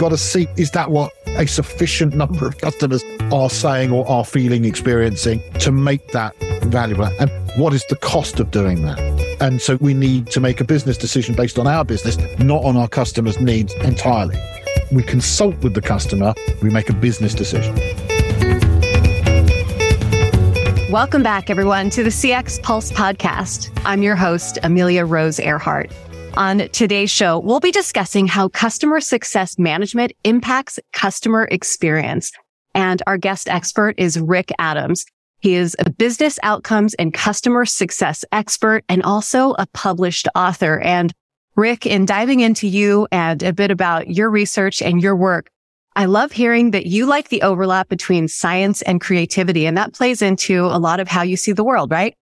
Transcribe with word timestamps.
got 0.00 0.08
to 0.08 0.16
see 0.16 0.48
is 0.56 0.70
that 0.70 0.90
what 0.90 1.12
a 1.26 1.46
sufficient 1.46 2.14
number 2.14 2.46
of 2.46 2.56
customers 2.56 3.04
are 3.30 3.50
saying 3.50 3.92
or 3.92 4.08
are 4.08 4.24
feeling, 4.24 4.64
experiencing 4.64 5.42
to 5.58 5.70
make 5.70 6.12
that 6.12 6.34
valuable? 6.62 7.04
And 7.20 7.30
what 7.60 7.74
is 7.74 7.84
the 7.90 7.96
cost 7.96 8.40
of 8.40 8.50
doing 8.50 8.80
that? 8.86 8.98
And 9.42 9.60
so 9.60 9.76
we 9.78 9.92
need 9.92 10.28
to 10.28 10.40
make 10.40 10.58
a 10.58 10.64
business 10.64 10.96
decision 10.96 11.34
based 11.34 11.58
on 11.58 11.66
our 11.66 11.84
business, 11.84 12.16
not 12.38 12.64
on 12.64 12.78
our 12.78 12.88
customers' 12.88 13.38
needs 13.42 13.74
entirely. 13.74 14.38
We 14.90 15.02
consult 15.02 15.58
with 15.58 15.74
the 15.74 15.82
customer, 15.82 16.32
we 16.62 16.70
make 16.70 16.88
a 16.88 16.94
business 16.94 17.34
decision. 17.34 17.76
Welcome 20.90 21.22
back, 21.22 21.50
everyone, 21.50 21.90
to 21.90 22.02
the 22.02 22.08
CX 22.08 22.62
Pulse 22.62 22.90
podcast. 22.90 23.70
I'm 23.84 24.02
your 24.02 24.16
host, 24.16 24.58
Amelia 24.62 25.04
Rose 25.04 25.38
Earhart. 25.38 25.92
On 26.40 26.70
today's 26.70 27.10
show, 27.10 27.38
we'll 27.38 27.60
be 27.60 27.70
discussing 27.70 28.26
how 28.26 28.48
customer 28.48 29.02
success 29.02 29.58
management 29.58 30.12
impacts 30.24 30.78
customer 30.94 31.46
experience. 31.50 32.32
And 32.74 33.02
our 33.06 33.18
guest 33.18 33.46
expert 33.46 33.94
is 33.98 34.18
Rick 34.18 34.50
Adams. 34.58 35.04
He 35.40 35.52
is 35.52 35.76
a 35.78 35.90
business 35.90 36.38
outcomes 36.42 36.94
and 36.94 37.12
customer 37.12 37.66
success 37.66 38.24
expert 38.32 38.84
and 38.88 39.02
also 39.02 39.50
a 39.58 39.66
published 39.74 40.28
author. 40.34 40.80
And 40.80 41.12
Rick, 41.56 41.84
in 41.84 42.06
diving 42.06 42.40
into 42.40 42.66
you 42.66 43.06
and 43.12 43.42
a 43.42 43.52
bit 43.52 43.70
about 43.70 44.08
your 44.08 44.30
research 44.30 44.80
and 44.80 45.02
your 45.02 45.16
work, 45.16 45.50
I 45.94 46.06
love 46.06 46.32
hearing 46.32 46.70
that 46.70 46.86
you 46.86 47.04
like 47.04 47.28
the 47.28 47.42
overlap 47.42 47.90
between 47.90 48.28
science 48.28 48.80
and 48.80 48.98
creativity, 48.98 49.66
and 49.66 49.76
that 49.76 49.92
plays 49.92 50.22
into 50.22 50.64
a 50.64 50.78
lot 50.78 51.00
of 51.00 51.08
how 51.08 51.20
you 51.20 51.36
see 51.36 51.52
the 51.52 51.64
world, 51.64 51.90
right? 51.90 52.14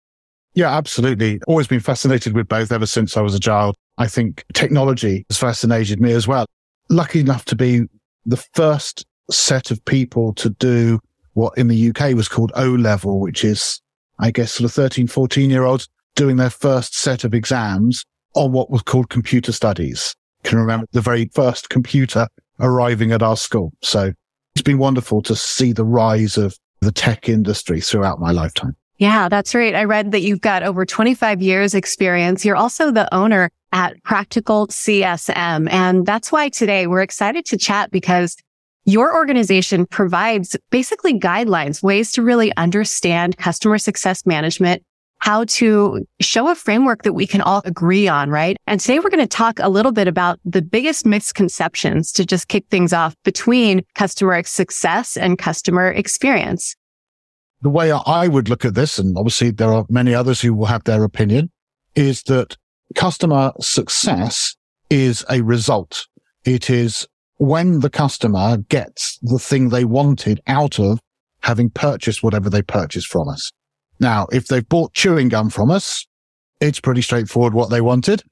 Yeah, 0.55 0.75
absolutely. 0.75 1.39
Always 1.45 1.67
been 1.67 1.81
fascinated 1.81 2.33
with 2.33 2.47
both 2.47 2.71
ever 2.71 2.87
since 2.87 3.15
I 3.15 3.21
was 3.21 3.35
a 3.35 3.39
child. 3.39 3.75
I 3.97 4.07
think 4.07 4.45
technology 4.53 5.25
has 5.29 5.37
fascinated 5.37 5.99
me 5.99 6.11
as 6.11 6.27
well. 6.27 6.45
Lucky 6.89 7.19
enough 7.19 7.45
to 7.45 7.55
be 7.55 7.83
the 8.25 8.37
first 8.53 9.05
set 9.29 9.71
of 9.71 9.83
people 9.85 10.33
to 10.35 10.49
do 10.49 10.99
what 11.33 11.57
in 11.57 11.67
the 11.67 11.89
UK 11.89 12.15
was 12.15 12.27
called 12.27 12.51
O 12.55 12.69
level, 12.69 13.19
which 13.19 13.43
is, 13.43 13.81
I 14.19 14.31
guess, 14.31 14.53
sort 14.53 14.65
of 14.65 14.73
13, 14.73 15.07
14 15.07 15.49
year 15.49 15.63
olds 15.63 15.87
doing 16.15 16.37
their 16.37 16.49
first 16.49 16.95
set 16.95 17.23
of 17.23 17.33
exams 17.33 18.05
on 18.33 18.51
what 18.51 18.69
was 18.69 18.81
called 18.81 19.09
computer 19.09 19.51
studies. 19.51 20.15
Can 20.43 20.57
remember 20.57 20.87
the 20.91 21.01
very 21.01 21.29
first 21.33 21.69
computer 21.69 22.27
arriving 22.59 23.11
at 23.11 23.21
our 23.21 23.37
school. 23.37 23.73
So 23.81 24.13
it's 24.55 24.63
been 24.63 24.77
wonderful 24.77 25.21
to 25.23 25.35
see 25.35 25.73
the 25.73 25.85
rise 25.85 26.37
of 26.37 26.57
the 26.81 26.91
tech 26.91 27.29
industry 27.29 27.81
throughout 27.81 28.19
my 28.19 28.31
lifetime. 28.31 28.75
Yeah, 28.97 29.29
that's 29.29 29.53
right. 29.53 29.75
I 29.75 29.83
read 29.83 30.11
that 30.11 30.21
you've 30.21 30.41
got 30.41 30.63
over 30.63 30.85
25 30.85 31.41
years 31.41 31.75
experience. 31.75 32.43
You're 32.43 32.55
also 32.55 32.91
the 32.91 33.13
owner 33.13 33.51
at 33.71 34.01
Practical 34.03 34.67
CSM. 34.67 35.71
And 35.71 36.05
that's 36.05 36.31
why 36.31 36.49
today 36.49 36.87
we're 36.87 37.01
excited 37.01 37.45
to 37.45 37.57
chat 37.57 37.91
because 37.91 38.35
your 38.85 39.13
organization 39.13 39.85
provides 39.85 40.55
basically 40.69 41.19
guidelines, 41.19 41.83
ways 41.83 42.11
to 42.13 42.21
really 42.21 42.55
understand 42.55 43.37
customer 43.37 43.77
success 43.77 44.25
management 44.25 44.83
how 45.19 45.43
to 45.45 46.05
show 46.19 46.49
a 46.49 46.55
framework 46.55 47.03
that 47.03 47.13
we 47.13 47.25
can 47.25 47.41
all 47.41 47.61
agree 47.65 48.07
on, 48.07 48.29
right? 48.29 48.57
And 48.67 48.79
today 48.79 48.99
we're 48.99 49.09
going 49.09 49.19
to 49.19 49.27
talk 49.27 49.59
a 49.59 49.69
little 49.69 49.91
bit 49.91 50.07
about 50.07 50.39
the 50.45 50.61
biggest 50.61 51.05
misconceptions 51.05 52.11
to 52.13 52.25
just 52.25 52.47
kick 52.47 52.65
things 52.69 52.93
off 52.93 53.15
between 53.23 53.83
customer 53.95 54.43
success 54.43 55.17
and 55.17 55.37
customer 55.37 55.91
experience. 55.91 56.75
The 57.61 57.69
way 57.69 57.91
I 57.91 58.27
would 58.27 58.49
look 58.49 58.63
at 58.63 58.75
this, 58.75 58.99
and 58.99 59.17
obviously 59.17 59.49
there 59.51 59.73
are 59.73 59.85
many 59.89 60.13
others 60.13 60.41
who 60.41 60.53
will 60.53 60.67
have 60.67 60.83
their 60.83 61.03
opinion, 61.03 61.49
is 61.95 62.21
that 62.23 62.55
customer 62.95 63.51
success 63.59 64.55
is 64.89 65.25
a 65.29 65.41
result. 65.41 66.07
It 66.45 66.69
is 66.69 67.07
when 67.37 67.81
the 67.81 67.89
customer 67.89 68.57
gets 68.57 69.19
the 69.21 69.39
thing 69.39 69.69
they 69.69 69.85
wanted 69.85 70.41
out 70.47 70.79
of 70.79 70.99
having 71.41 71.69
purchased 71.69 72.23
whatever 72.23 72.49
they 72.49 72.61
purchased 72.61 73.07
from 73.07 73.29
us. 73.29 73.51
Now, 73.99 74.27
if 74.31 74.47
they've 74.47 74.67
bought 74.67 74.93
chewing 74.93 75.29
gum 75.29 75.49
from 75.49 75.71
us, 75.71 76.05
it's 76.59 76.79
pretty 76.79 77.01
straightforward 77.01 77.53
what 77.53 77.69
they 77.69 77.81
wanted. 77.81 78.23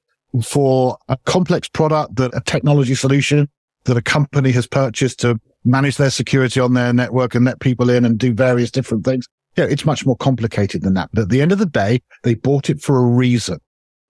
For 0.44 0.98
a 1.08 1.16
complex 1.24 1.68
product 1.68 2.16
that 2.16 2.34
a 2.34 2.40
technology 2.40 2.94
solution 2.94 3.48
that 3.84 3.96
a 3.96 4.02
company 4.02 4.50
has 4.52 4.66
purchased 4.66 5.20
to 5.20 5.40
manage 5.64 5.96
their 5.96 6.10
security 6.10 6.60
on 6.60 6.74
their 6.74 6.92
network 6.92 7.34
and 7.34 7.44
let 7.44 7.60
people 7.60 7.90
in 7.90 8.04
and 8.04 8.18
do 8.18 8.34
various 8.34 8.70
different 8.70 9.04
things. 9.04 9.26
Yeah, 9.56 9.64
it's 9.64 9.84
much 9.84 10.04
more 10.04 10.16
complicated 10.16 10.82
than 10.82 10.94
that. 10.94 11.10
But 11.12 11.22
at 11.22 11.28
the 11.30 11.40
end 11.40 11.52
of 11.52 11.58
the 11.58 11.66
day, 11.66 12.00
they 12.22 12.34
bought 12.34 12.68
it 12.68 12.82
for 12.82 12.98
a 12.98 13.06
reason. 13.06 13.58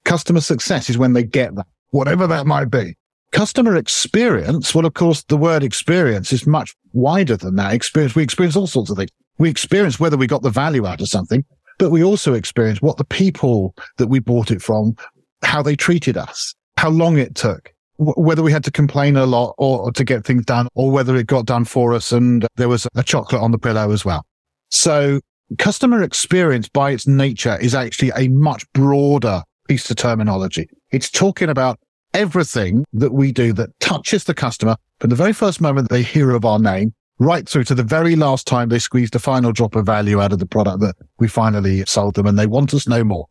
Customer 0.07 0.41
success 0.41 0.89
is 0.89 0.97
when 0.97 1.15
they 1.15 1.25
get 1.25 1.57
that, 1.57 1.67
whatever 1.91 2.29
that 2.29 2.47
might 2.47 2.71
be. 2.71 2.97
Customer 3.33 3.75
experience, 3.77 4.73
well, 4.73 4.87
of 4.87 4.95
course, 4.95 5.25
the 5.25 5.37
word 5.37 5.65
experience 5.65 6.33
is 6.33 6.47
much 6.47 6.77
wider 6.93 7.37
than 7.37 7.57
that. 7.57 7.75
Experience, 7.75 8.15
we 8.15 8.23
experience 8.23 8.55
all 8.55 8.69
sorts 8.69 8.89
of 8.89 8.97
things. 8.97 9.11
We 9.39 9.51
experience 9.51 9.99
whether 9.99 10.17
we 10.17 10.29
got 10.29 10.43
the 10.43 10.51
value 10.51 10.87
out 10.87 11.01
of 11.01 11.09
something, 11.09 11.45
but 11.81 11.91
we 11.91 12.05
also 12.05 12.35
experience 12.35 12.81
what 12.81 12.99
the 12.99 13.05
people 13.05 13.75
that 13.97 14.07
we 14.07 14.21
bought 14.21 14.53
it 14.53 14.63
from, 14.63 14.95
how 15.43 15.61
they 15.61 15.75
treated 15.75 16.17
us, 16.17 16.55
how 16.77 16.91
long 16.91 17.19
it 17.19 17.35
took, 17.35 17.75
whether 17.99 18.45
we 18.45 18.53
had 18.53 18.63
to 18.65 18.71
complain 18.71 19.17
a 19.17 19.27
lot 19.27 19.57
or, 19.59 19.87
or, 19.87 19.93
to 19.93 20.05
get 20.05 20.25
things 20.25 20.45
done 20.45 20.69
or 20.75 20.93
whether 20.93 21.17
it 21.17 21.27
got 21.27 21.47
done 21.47 21.65
for 21.65 21.93
us 21.95 22.13
and 22.13 22.47
there 22.55 22.69
was 22.69 22.87
a 22.95 23.03
chocolate 23.03 23.43
on 23.43 23.51
the 23.51 23.59
pillow 23.59 23.91
as 23.91 24.05
well. 24.05 24.25
So 24.71 25.21
customer 25.59 26.05
experience 26.05 26.69
by 26.69 26.93
its 26.93 27.09
nature 27.09 27.59
is 27.61 27.75
actually 27.75 28.13
a 28.17 28.29
much 28.29 28.65
broader 28.73 29.43
piece 29.69 29.91
of 29.91 29.97
terminology. 29.97 30.69
It's 30.91 31.11
talking 31.11 31.49
about 31.49 31.79
everything 32.15 32.85
that 32.93 33.13
we 33.13 33.33
do 33.33 33.53
that 33.53 33.79
touches 33.81 34.25
the 34.25 34.35
customer 34.35 34.77
from 35.01 35.11
the 35.11 35.17
very 35.17 35.33
first 35.33 35.61
moment 35.61 35.91
they 35.91 36.03
hear 36.03 36.31
of 36.31 36.45
our 36.45 36.59
name 36.59 36.95
right 37.19 37.49
through 37.49 37.65
to 37.65 37.75
the 37.75 37.83
very 37.83 38.17
last 38.17 38.47
time 38.47 38.69
they 38.69 38.79
squeeze 38.79 39.11
the 39.11 39.19
final 39.19 39.53
drop 39.53 39.75
of 39.75 39.87
value 39.87 40.21
out 40.21 40.33
of 40.33 40.39
the 40.39 40.47
product 40.47 40.81
that 40.81 40.97
we 41.19 41.29
finally 41.29 41.85
sold 41.87 42.15
them 42.15 42.27
and 42.27 42.39
they 42.39 42.47
want 42.47 42.75
us 42.75 42.89
no 42.89 43.03
more, 43.05 43.27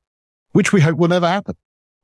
which 0.52 0.74
we 0.74 0.82
hope 0.82 0.98
will 0.98 1.08
never 1.08 1.28
happen. 1.28 1.56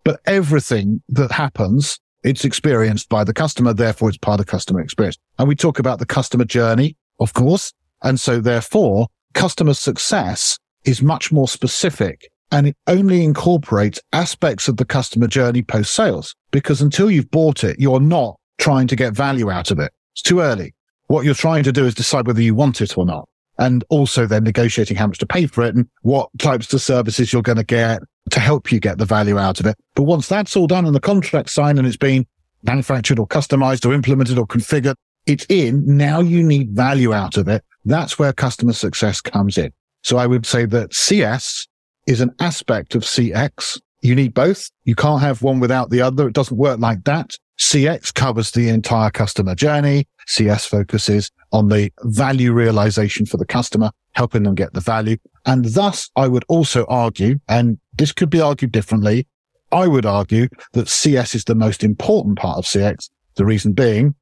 But 0.03 0.19
everything 0.25 1.01
that 1.09 1.31
happens, 1.31 1.99
it's 2.23 2.45
experienced 2.45 3.09
by 3.09 3.23
the 3.23 3.33
customer. 3.33 3.73
Therefore, 3.73 4.09
it's 4.09 4.17
part 4.17 4.39
of 4.39 4.47
customer 4.47 4.81
experience. 4.81 5.17
And 5.37 5.47
we 5.47 5.55
talk 5.55 5.79
about 5.79 5.99
the 5.99 6.05
customer 6.05 6.45
journey, 6.45 6.97
of 7.19 7.33
course. 7.33 7.73
And 8.03 8.19
so 8.19 8.39
therefore 8.39 9.07
customer 9.33 9.73
success 9.73 10.57
is 10.83 11.01
much 11.01 11.31
more 11.31 11.47
specific 11.47 12.31
and 12.51 12.67
it 12.67 12.77
only 12.87 13.23
incorporates 13.23 13.99
aspects 14.13 14.67
of 14.67 14.77
the 14.77 14.85
customer 14.85 15.27
journey 15.27 15.61
post 15.61 15.93
sales 15.93 16.35
because 16.51 16.81
until 16.81 17.09
you've 17.09 17.31
bought 17.31 17.63
it, 17.63 17.79
you're 17.79 17.99
not 17.99 18.37
trying 18.57 18.87
to 18.87 18.95
get 18.95 19.13
value 19.13 19.49
out 19.49 19.71
of 19.71 19.79
it. 19.79 19.91
It's 20.13 20.21
too 20.21 20.41
early. 20.41 20.75
What 21.07 21.25
you're 21.25 21.33
trying 21.33 21.63
to 21.63 21.71
do 21.71 21.85
is 21.85 21.95
decide 21.95 22.27
whether 22.27 22.41
you 22.41 22.55
want 22.55 22.81
it 22.81 22.97
or 22.97 23.05
not. 23.05 23.27
And 23.57 23.83
also 23.89 24.25
then 24.25 24.43
negotiating 24.43 24.97
how 24.97 25.07
much 25.07 25.19
to 25.19 25.25
pay 25.25 25.45
for 25.45 25.63
it 25.63 25.75
and 25.75 25.87
what 26.01 26.29
types 26.39 26.73
of 26.73 26.81
services 26.81 27.31
you're 27.31 27.41
going 27.41 27.57
to 27.57 27.63
get 27.63 28.01
to 28.31 28.39
help 28.39 28.71
you 28.71 28.79
get 28.79 28.97
the 28.97 29.05
value 29.05 29.37
out 29.37 29.59
of 29.59 29.65
it. 29.65 29.77
But 29.95 30.03
once 30.03 30.27
that's 30.27 30.55
all 30.55 30.67
done 30.67 30.85
and 30.85 30.95
the 30.95 30.99
contract 30.99 31.49
signed 31.49 31.77
and 31.77 31.87
it's 31.87 31.97
been 31.97 32.25
manufactured 32.63 33.19
or 33.19 33.27
customized 33.27 33.85
or 33.85 33.93
implemented 33.93 34.37
or 34.37 34.47
configured, 34.47 34.95
it's 35.25 35.45
in. 35.49 35.83
Now 35.85 36.21
you 36.21 36.43
need 36.43 36.71
value 36.71 37.13
out 37.13 37.37
of 37.37 37.47
it. 37.47 37.63
That's 37.85 38.17
where 38.17 38.33
customer 38.33 38.73
success 38.73 39.21
comes 39.21 39.57
in. 39.57 39.71
So 40.03 40.17
I 40.17 40.27
would 40.27 40.45
say 40.45 40.65
that 40.65 40.93
CS 40.93 41.67
is 42.07 42.21
an 42.21 42.33
aspect 42.39 42.95
of 42.95 43.03
CX. 43.03 43.79
You 44.01 44.15
need 44.15 44.33
both. 44.33 44.69
You 44.83 44.95
can't 44.95 45.21
have 45.21 45.41
one 45.41 45.59
without 45.59 45.89
the 45.89 46.01
other. 46.01 46.27
It 46.27 46.33
doesn't 46.33 46.57
work 46.57 46.79
like 46.79 47.03
that. 47.03 47.31
CX 47.59 48.13
covers 48.13 48.51
the 48.51 48.69
entire 48.69 49.11
customer 49.11 49.53
journey. 49.53 50.07
CS 50.25 50.65
focuses 50.65 51.31
on 51.51 51.69
the 51.69 51.91
value 52.03 52.53
realization 52.53 53.25
for 53.25 53.37
the 53.37 53.45
customer, 53.45 53.91
helping 54.13 54.43
them 54.43 54.55
get 54.55 54.73
the 54.73 54.79
value. 54.79 55.17
And 55.45 55.65
thus 55.65 56.09
I 56.15 56.27
would 56.27 56.45
also 56.47 56.85
argue, 56.85 57.39
and 57.47 57.77
this 57.93 58.11
could 58.11 58.29
be 58.29 58.41
argued 58.41 58.71
differently. 58.71 59.27
I 59.71 59.87
would 59.87 60.05
argue 60.05 60.47
that 60.73 60.89
CS 60.89 61.35
is 61.35 61.43
the 61.45 61.55
most 61.55 61.83
important 61.83 62.37
part 62.37 62.57
of 62.57 62.65
CX. 62.65 63.09
The 63.35 63.45
reason 63.45 63.73
being 63.73 64.15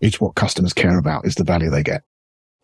it's 0.00 0.20
what 0.20 0.34
customers 0.34 0.74
care 0.74 0.98
about 0.98 1.26
is 1.26 1.34
the 1.34 1.44
value 1.44 1.70
they 1.70 1.82
get. 1.82 2.02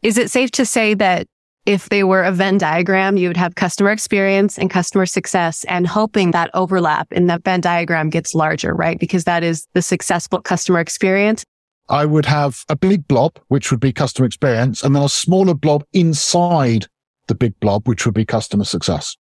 Is 0.02 0.18
it 0.18 0.30
safe 0.30 0.50
to 0.52 0.66
say 0.66 0.94
that 0.94 1.26
if 1.70 1.88
they 1.88 2.02
were 2.02 2.24
a 2.24 2.32
Venn 2.32 2.58
diagram, 2.58 3.16
you 3.16 3.28
would 3.28 3.36
have 3.36 3.54
customer 3.54 3.92
experience 3.92 4.58
and 4.58 4.68
customer 4.68 5.06
success 5.06 5.62
and 5.68 5.86
hoping 5.86 6.32
that 6.32 6.50
overlap 6.52 7.12
in 7.12 7.28
that 7.28 7.44
Venn 7.44 7.60
diagram 7.60 8.10
gets 8.10 8.34
larger, 8.34 8.74
right? 8.74 8.98
Because 8.98 9.22
that 9.22 9.44
is 9.44 9.68
the 9.72 9.80
successful 9.80 10.40
customer 10.40 10.80
experience. 10.80 11.44
I 11.88 12.06
would 12.06 12.26
have 12.26 12.64
a 12.68 12.74
big 12.74 13.06
blob, 13.06 13.38
which 13.48 13.70
would 13.70 13.78
be 13.78 13.92
customer 13.92 14.26
experience, 14.26 14.82
and 14.82 14.96
then 14.96 15.04
a 15.04 15.08
smaller 15.08 15.54
blob 15.54 15.84
inside 15.92 16.86
the 17.28 17.36
big 17.36 17.58
blob, 17.60 17.86
which 17.86 18.04
would 18.04 18.16
be 18.16 18.24
customer 18.24 18.64
success. 18.64 19.16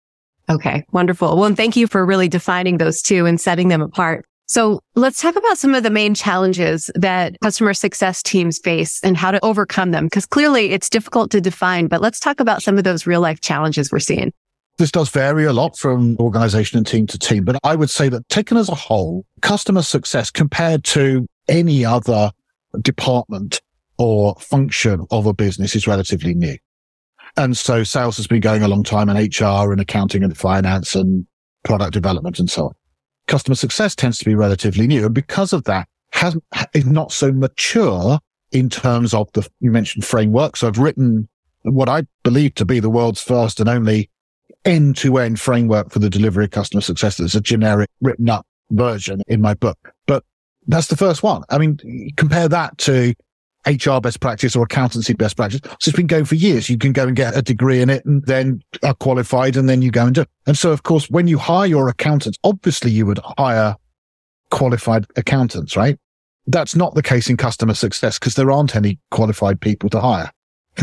Okay, 0.50 0.84
wonderful. 0.92 1.36
Well, 1.36 1.46
and 1.46 1.56
thank 1.56 1.76
you 1.76 1.86
for 1.86 2.04
really 2.04 2.28
defining 2.28 2.76
those 2.76 3.00
two 3.00 3.24
and 3.24 3.40
setting 3.40 3.68
them 3.68 3.80
apart. 3.80 4.26
So 4.46 4.80
let's 4.94 5.22
talk 5.22 5.36
about 5.36 5.56
some 5.56 5.74
of 5.74 5.82
the 5.82 5.90
main 5.90 6.14
challenges 6.14 6.90
that 6.94 7.36
customer 7.42 7.72
success 7.72 8.22
teams 8.22 8.58
face 8.58 9.00
and 9.02 9.16
how 9.16 9.30
to 9.30 9.42
overcome 9.44 9.90
them. 9.90 10.08
Cause 10.10 10.26
clearly 10.26 10.72
it's 10.72 10.90
difficult 10.90 11.30
to 11.30 11.40
define, 11.40 11.86
but 11.86 12.02
let's 12.02 12.20
talk 12.20 12.40
about 12.40 12.62
some 12.62 12.76
of 12.76 12.84
those 12.84 13.06
real 13.06 13.20
life 13.20 13.40
challenges 13.40 13.90
we're 13.90 14.00
seeing. 14.00 14.32
This 14.76 14.90
does 14.90 15.08
vary 15.08 15.44
a 15.44 15.52
lot 15.52 15.78
from 15.78 16.16
organization 16.18 16.78
and 16.78 16.86
team 16.86 17.06
to 17.06 17.18
team, 17.18 17.44
but 17.44 17.56
I 17.62 17.76
would 17.76 17.90
say 17.90 18.08
that 18.08 18.28
taken 18.28 18.56
as 18.56 18.68
a 18.68 18.74
whole, 18.74 19.24
customer 19.40 19.82
success 19.82 20.30
compared 20.30 20.84
to 20.84 21.26
any 21.48 21.84
other 21.84 22.32
department 22.82 23.62
or 23.98 24.34
function 24.40 25.06
of 25.10 25.26
a 25.26 25.32
business 25.32 25.76
is 25.76 25.86
relatively 25.86 26.34
new. 26.34 26.56
And 27.36 27.56
so 27.56 27.84
sales 27.84 28.16
has 28.16 28.26
been 28.26 28.40
going 28.40 28.62
a 28.62 28.68
long 28.68 28.82
time 28.82 29.08
and 29.08 29.18
HR 29.18 29.72
and 29.72 29.80
accounting 29.80 30.22
and 30.22 30.36
finance 30.36 30.94
and 30.94 31.26
product 31.62 31.92
development 31.92 32.38
and 32.38 32.50
so 32.50 32.66
on. 32.66 32.74
Customer 33.26 33.54
success 33.54 33.94
tends 33.94 34.18
to 34.18 34.24
be 34.24 34.34
relatively 34.34 34.86
new. 34.86 35.06
And 35.06 35.14
because 35.14 35.52
of 35.52 35.64
that, 35.64 35.88
has, 36.12 36.36
is 36.74 36.86
not 36.86 37.12
so 37.12 37.32
mature 37.32 38.18
in 38.52 38.70
terms 38.70 39.12
of 39.12 39.30
the, 39.32 39.48
you 39.60 39.70
mentioned 39.70 40.04
framework. 40.04 40.56
So 40.56 40.68
I've 40.68 40.78
written 40.78 41.28
what 41.62 41.88
I 41.88 42.04
believe 42.22 42.54
to 42.56 42.64
be 42.64 42.78
the 42.78 42.90
world's 42.90 43.20
first 43.20 43.58
and 43.58 43.68
only 43.68 44.10
end 44.64 44.96
to 44.98 45.18
end 45.18 45.40
framework 45.40 45.90
for 45.90 45.98
the 45.98 46.10
delivery 46.10 46.44
of 46.44 46.50
customer 46.50 46.80
success. 46.80 47.16
That's 47.16 47.34
a 47.34 47.40
generic 47.40 47.90
written 48.00 48.28
up 48.28 48.46
version 48.70 49.22
in 49.26 49.40
my 49.40 49.54
book, 49.54 49.92
but 50.06 50.24
that's 50.66 50.86
the 50.86 50.96
first 50.96 51.22
one. 51.22 51.42
I 51.50 51.58
mean, 51.58 51.78
compare 52.16 52.48
that 52.48 52.78
to 52.78 53.14
HR 53.66 54.00
best 54.00 54.20
practice 54.20 54.54
or 54.54 54.64
accountancy 54.64 55.14
best 55.14 55.36
practice. 55.36 55.60
So 55.64 55.88
it's 55.88 55.96
been 55.96 56.06
going 56.06 56.24
for 56.24 56.34
years. 56.34 56.68
You 56.68 56.78
can 56.78 56.92
go 56.92 57.06
and 57.06 57.16
get 57.16 57.36
a 57.36 57.42
degree 57.42 57.80
in 57.80 57.90
it 57.90 58.04
and 58.04 58.24
then 58.26 58.62
are 58.82 58.94
qualified 58.94 59.56
and 59.56 59.68
then 59.68 59.82
you 59.82 59.90
go 59.90 60.06
and 60.06 60.14
do 60.14 60.22
it. 60.22 60.28
And 60.46 60.56
so, 60.56 60.70
of 60.70 60.82
course, 60.82 61.08
when 61.10 61.28
you 61.28 61.38
hire 61.38 61.66
your 61.66 61.88
accountants, 61.88 62.38
obviously 62.44 62.90
you 62.90 63.06
would 63.06 63.20
hire 63.38 63.76
qualified 64.50 65.06
accountants, 65.16 65.76
right? 65.76 65.98
That's 66.46 66.76
not 66.76 66.94
the 66.94 67.02
case 67.02 67.30
in 67.30 67.36
customer 67.36 67.74
success 67.74 68.18
because 68.18 68.34
there 68.34 68.50
aren't 68.50 68.76
any 68.76 68.98
qualified 69.10 69.60
people 69.60 69.88
to 69.90 70.00
hire. 70.00 70.30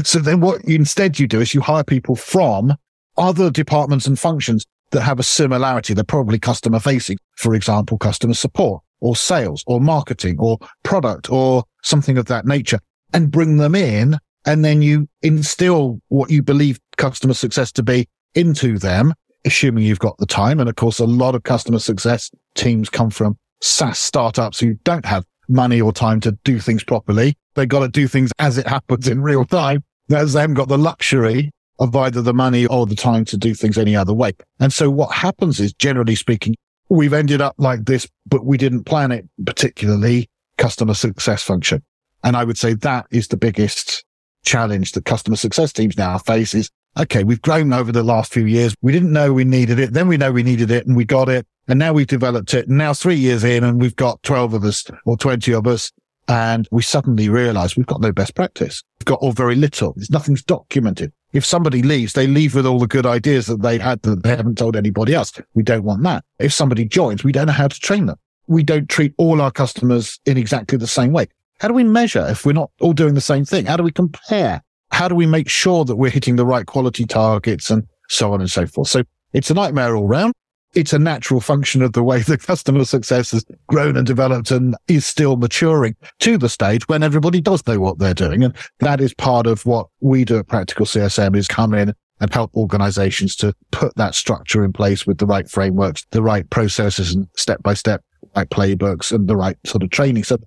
So 0.03 0.19
then 0.19 0.39
what 0.39 0.67
you, 0.67 0.75
instead 0.75 1.19
you 1.19 1.27
do 1.27 1.41
is 1.41 1.53
you 1.53 1.61
hire 1.61 1.83
people 1.83 2.15
from 2.15 2.75
other 3.17 3.51
departments 3.51 4.07
and 4.07 4.17
functions 4.17 4.65
that 4.91 5.01
have 5.01 5.19
a 5.19 5.23
similarity. 5.23 5.93
They're 5.93 6.03
probably 6.03 6.39
customer 6.39 6.79
facing, 6.79 7.17
for 7.35 7.53
example, 7.53 7.97
customer 7.97 8.33
support 8.33 8.81
or 9.01 9.15
sales 9.15 9.63
or 9.67 9.81
marketing 9.81 10.37
or 10.39 10.57
product 10.83 11.29
or 11.29 11.63
something 11.83 12.17
of 12.17 12.25
that 12.27 12.45
nature 12.45 12.79
and 13.13 13.31
bring 13.31 13.57
them 13.57 13.75
in. 13.75 14.17
And 14.45 14.65
then 14.65 14.81
you 14.81 15.07
instill 15.21 16.01
what 16.07 16.31
you 16.31 16.41
believe 16.41 16.79
customer 16.97 17.33
success 17.33 17.71
to 17.73 17.83
be 17.83 18.07
into 18.33 18.79
them, 18.79 19.13
assuming 19.45 19.83
you've 19.83 19.99
got 19.99 20.17
the 20.17 20.25
time. 20.25 20.59
And 20.59 20.69
of 20.69 20.75
course, 20.75 20.99
a 20.99 21.05
lot 21.05 21.35
of 21.35 21.43
customer 21.43 21.79
success 21.79 22.31
teams 22.55 22.89
come 22.89 23.09
from 23.09 23.37
SaaS 23.61 23.99
startups 23.99 24.59
who 24.59 24.75
don't 24.83 25.05
have 25.05 25.25
money 25.47 25.81
or 25.81 25.91
time 25.91 26.19
to 26.21 26.31
do 26.43 26.59
things 26.59 26.83
properly. 26.83 27.35
They've 27.55 27.67
got 27.67 27.79
to 27.79 27.89
do 27.89 28.07
things 28.07 28.31
as 28.39 28.57
it 28.57 28.67
happens 28.67 29.07
in 29.07 29.21
real 29.21 29.45
time. 29.45 29.83
As 30.11 30.33
they 30.33 30.41
haven't 30.41 30.55
got 30.55 30.67
the 30.67 30.77
luxury 30.77 31.51
of 31.79 31.95
either 31.95 32.21
the 32.21 32.33
money 32.33 32.65
or 32.65 32.85
the 32.85 32.95
time 32.95 33.25
to 33.25 33.37
do 33.37 33.53
things 33.53 33.77
any 33.77 33.95
other 33.95 34.13
way. 34.13 34.33
And 34.59 34.73
so 34.73 34.89
what 34.89 35.11
happens 35.13 35.59
is 35.59 35.73
generally 35.73 36.15
speaking, 36.15 36.55
we've 36.95 37.13
ended 37.13 37.41
up 37.41 37.55
like 37.57 37.85
this, 37.85 38.05
but 38.27 38.45
we 38.45 38.57
didn't 38.57 38.83
plan 38.83 39.11
it 39.11 39.27
particularly 39.45 40.29
customer 40.57 40.93
success 40.93 41.41
function. 41.41 41.81
And 42.23 42.35
I 42.35 42.43
would 42.43 42.57
say 42.57 42.73
that 42.73 43.07
is 43.11 43.29
the 43.29 43.37
biggest 43.37 44.03
challenge 44.43 44.91
that 44.91 45.05
customer 45.05 45.37
success 45.37 45.71
teams 45.71 45.97
now 45.97 46.17
face 46.17 46.53
is, 46.53 46.69
okay, 46.99 47.23
we've 47.23 47.41
grown 47.41 47.71
over 47.71 47.93
the 47.93 48.03
last 48.03 48.33
few 48.33 48.45
years. 48.45 48.75
We 48.81 48.91
didn't 48.91 49.13
know 49.13 49.31
we 49.31 49.45
needed 49.45 49.79
it. 49.79 49.93
Then 49.93 50.09
we 50.09 50.17
know 50.17 50.33
we 50.33 50.43
needed 50.43 50.69
it 50.69 50.85
and 50.85 50.97
we 50.97 51.05
got 51.05 51.29
it. 51.29 51.47
And 51.67 51.79
now 51.79 51.93
we've 51.93 52.07
developed 52.07 52.53
it. 52.53 52.67
And 52.67 52.77
now 52.77 52.93
three 52.93 53.15
years 53.15 53.45
in 53.45 53.63
and 53.63 53.79
we've 53.79 53.95
got 53.95 54.21
12 54.23 54.53
of 54.53 54.65
us 54.65 54.85
or 55.05 55.15
20 55.15 55.53
of 55.53 55.67
us. 55.67 55.91
And 56.31 56.65
we 56.71 56.81
suddenly 56.81 57.27
realize 57.27 57.75
we've 57.75 57.85
got 57.85 57.99
no 57.99 58.13
best 58.13 58.35
practice. 58.35 58.85
We've 58.99 59.05
got 59.05 59.19
all 59.19 59.33
very 59.33 59.55
little. 59.55 59.91
There's 59.97 60.09
nothing's 60.09 60.41
documented. 60.41 61.11
If 61.33 61.43
somebody 61.43 61.81
leaves, 61.81 62.13
they 62.13 62.25
leave 62.25 62.55
with 62.55 62.65
all 62.65 62.79
the 62.79 62.87
good 62.87 63.05
ideas 63.05 63.47
that 63.47 63.61
they 63.61 63.77
had 63.77 64.01
that 64.03 64.23
they 64.23 64.37
haven't 64.37 64.57
told 64.57 64.77
anybody 64.77 65.13
else. 65.13 65.33
We 65.55 65.63
don't 65.63 65.83
want 65.83 66.03
that. 66.03 66.23
If 66.39 66.53
somebody 66.53 66.85
joins, 66.85 67.25
we 67.25 67.33
don't 67.33 67.47
know 67.47 67.51
how 67.51 67.67
to 67.67 67.79
train 67.81 68.05
them. 68.05 68.15
We 68.47 68.63
don't 68.63 68.87
treat 68.87 69.13
all 69.17 69.41
our 69.41 69.51
customers 69.51 70.21
in 70.25 70.37
exactly 70.37 70.77
the 70.77 70.87
same 70.87 71.11
way. 71.11 71.27
How 71.59 71.67
do 71.67 71.73
we 71.73 71.83
measure 71.83 72.25
if 72.29 72.45
we're 72.45 72.53
not 72.53 72.71
all 72.79 72.93
doing 72.93 73.13
the 73.13 73.19
same 73.19 73.43
thing? 73.43 73.65
How 73.65 73.75
do 73.75 73.83
we 73.83 73.91
compare? 73.91 74.61
How 74.91 75.09
do 75.09 75.15
we 75.15 75.25
make 75.25 75.49
sure 75.49 75.83
that 75.83 75.97
we're 75.97 76.11
hitting 76.11 76.37
the 76.37 76.45
right 76.45 76.65
quality 76.65 77.03
targets 77.05 77.69
and 77.69 77.83
so 78.07 78.31
on 78.31 78.39
and 78.39 78.49
so 78.49 78.65
forth? 78.65 78.87
So 78.87 79.03
it's 79.33 79.51
a 79.51 79.53
nightmare 79.53 79.97
all 79.97 80.07
round 80.07 80.33
it's 80.73 80.93
a 80.93 80.99
natural 80.99 81.41
function 81.41 81.81
of 81.81 81.93
the 81.93 82.03
way 82.03 82.21
the 82.21 82.37
customer 82.37 82.85
success 82.85 83.31
has 83.31 83.45
grown 83.67 83.97
and 83.97 84.07
developed 84.07 84.51
and 84.51 84.75
is 84.87 85.05
still 85.05 85.35
maturing 85.35 85.95
to 86.19 86.37
the 86.37 86.49
stage 86.49 86.87
when 86.87 87.03
everybody 87.03 87.41
does 87.41 87.65
know 87.67 87.79
what 87.79 87.99
they're 87.99 88.13
doing. 88.13 88.43
And 88.43 88.55
that 88.79 89.01
is 89.01 89.13
part 89.13 89.47
of 89.47 89.65
what 89.65 89.87
we 89.99 90.23
do 90.23 90.37
at 90.37 90.47
Practical 90.47 90.85
CSM 90.85 91.35
is 91.35 91.47
come 91.47 91.73
in 91.73 91.93
and 92.19 92.33
help 92.33 92.55
organizations 92.55 93.35
to 93.37 93.53
put 93.71 93.95
that 93.95 94.15
structure 94.15 94.63
in 94.63 94.71
place 94.71 95.05
with 95.05 95.17
the 95.17 95.25
right 95.25 95.49
frameworks, 95.49 96.05
the 96.11 96.21
right 96.21 96.49
processes 96.49 97.15
and 97.15 97.27
step 97.35 97.61
by 97.63 97.73
step, 97.73 98.03
like 98.35 98.49
playbooks 98.49 99.11
and 99.11 99.27
the 99.27 99.35
right 99.35 99.57
sort 99.65 99.83
of 99.83 99.89
training. 99.89 100.23
So 100.23 100.37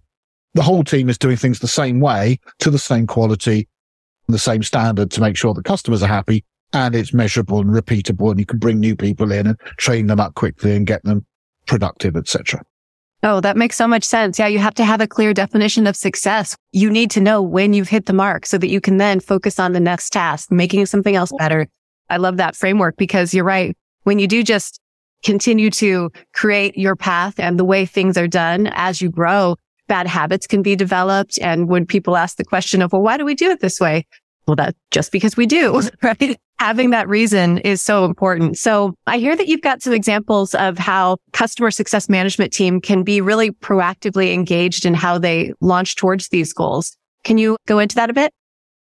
the 0.55 0.63
whole 0.63 0.85
team 0.85 1.09
is 1.09 1.19
doing 1.19 1.37
things 1.37 1.59
the 1.59 1.69
same 1.69 2.01
way 2.01 2.39
to 2.61 2.71
the 2.71 2.79
same 2.79 3.07
quality, 3.07 3.69
the 4.29 4.39
same 4.39 4.63
standard 4.63 5.11
to 5.11 5.21
make 5.21 5.37
sure 5.37 5.53
the 5.53 5.63
customers 5.63 6.03
are 6.03 6.09
happy 6.09 6.45
and 6.75 6.95
it's 6.95 7.15
measurable 7.15 7.61
and 7.61 7.71
repeatable 7.71 8.31
and 8.31 8.39
you 8.39 8.47
can 8.47 8.59
bring 8.59 8.81
new 8.81 8.97
people 8.97 9.33
in 9.33 9.47
and 9.47 9.59
train 9.79 10.09
them 10.09 10.21
up 10.21 10.35
quickly 10.35 10.77
and 10.77 10.87
get 10.87 11.03
them 11.05 11.25
productive, 11.67 12.17
etc. 12.17 12.63
Oh, 13.23 13.41
that 13.41 13.57
makes 13.57 13.77
so 13.77 13.89
much 13.89 14.05
sense. 14.05 14.39
Yeah, 14.39 14.49
you 14.49 14.59
have 14.59 14.75
to 14.75 14.85
have 14.85 15.01
a 15.01 15.07
clear 15.07 15.33
definition 15.33 15.87
of 15.87 15.97
success. 15.97 16.57
You 16.73 16.91
need 16.91 17.11
to 17.13 17.23
know 17.23 17.41
when 17.41 17.73
you've 17.73 17.89
hit 17.89 18.05
the 18.05 18.13
mark 18.13 18.45
so 18.45 18.59
that 18.59 18.69
you 18.69 18.83
can 18.83 18.99
then 18.99 19.21
focus 19.21 19.59
on 19.59 19.73
the 19.73 19.81
next 19.81 20.11
task, 20.11 20.53
making 20.53 20.85
something 20.87 21.17
else 21.17 21.33
better. 21.39 21.67
I 22.11 22.19
love 22.19 22.37
that 22.37 22.55
framework 22.55 22.99
because 22.99 23.33
you're 23.33 23.45
right. 23.45 23.75
When 24.03 24.19
you 24.19 24.29
do 24.29 24.43
just 24.43 24.79
continue 25.25 25.71
to 25.71 26.11
create 26.35 26.77
your 26.77 26.97
path 26.97 27.41
and 27.41 27.59
the 27.59 27.65
way 27.65 27.87
things 27.87 28.19
are 28.19 28.29
done 28.29 28.69
as 28.75 29.01
you 29.01 29.09
grow, 29.09 29.57
bad 29.89 30.07
habits 30.07 30.47
can 30.47 30.61
be 30.61 30.77
developed. 30.77 31.39
And 31.41 31.67
when 31.67 31.87
people 31.87 32.17
ask 32.17 32.37
the 32.37 32.45
question 32.45 32.83
of, 32.83 32.93
well, 32.93 33.01
why 33.01 33.17
do 33.17 33.25
we 33.25 33.35
do 33.35 33.51
it 33.51 33.61
this 33.61 33.81
way? 33.81 34.07
Well, 34.47 34.57
that 34.57 34.77
just 34.91 35.13
because 35.13 35.35
we 35.35 35.47
do, 35.47 35.81
right? 36.03 36.39
Having 36.61 36.91
that 36.91 37.09
reason 37.09 37.59
is 37.59 37.83
so 37.83 38.05
important. 38.05 38.57
So 38.57 38.95
I 39.07 39.19
hear 39.19 39.37
that 39.37 39.49
you've 39.49 39.61
got 39.61 39.83
some 39.83 39.93
examples 39.93 40.55
of 40.55 40.79
how 40.79 41.19
customer 41.33 41.71
success 41.71 42.09
management 42.09 42.53
team 42.53 42.81
can 42.81 43.03
be 43.03 43.21
really 43.21 43.51
proactively 43.51 44.33
engaged 44.33 44.87
in 44.87 44.95
how 44.95 45.19
they 45.19 45.53
launch 45.61 45.97
towards 45.97 46.29
these 46.29 46.53
goals. 46.53 46.97
Can 47.25 47.39
you 47.39 47.57
go 47.67 47.79
into 47.79 47.97
that 47.97 48.09
a 48.09 48.13
bit? 48.13 48.33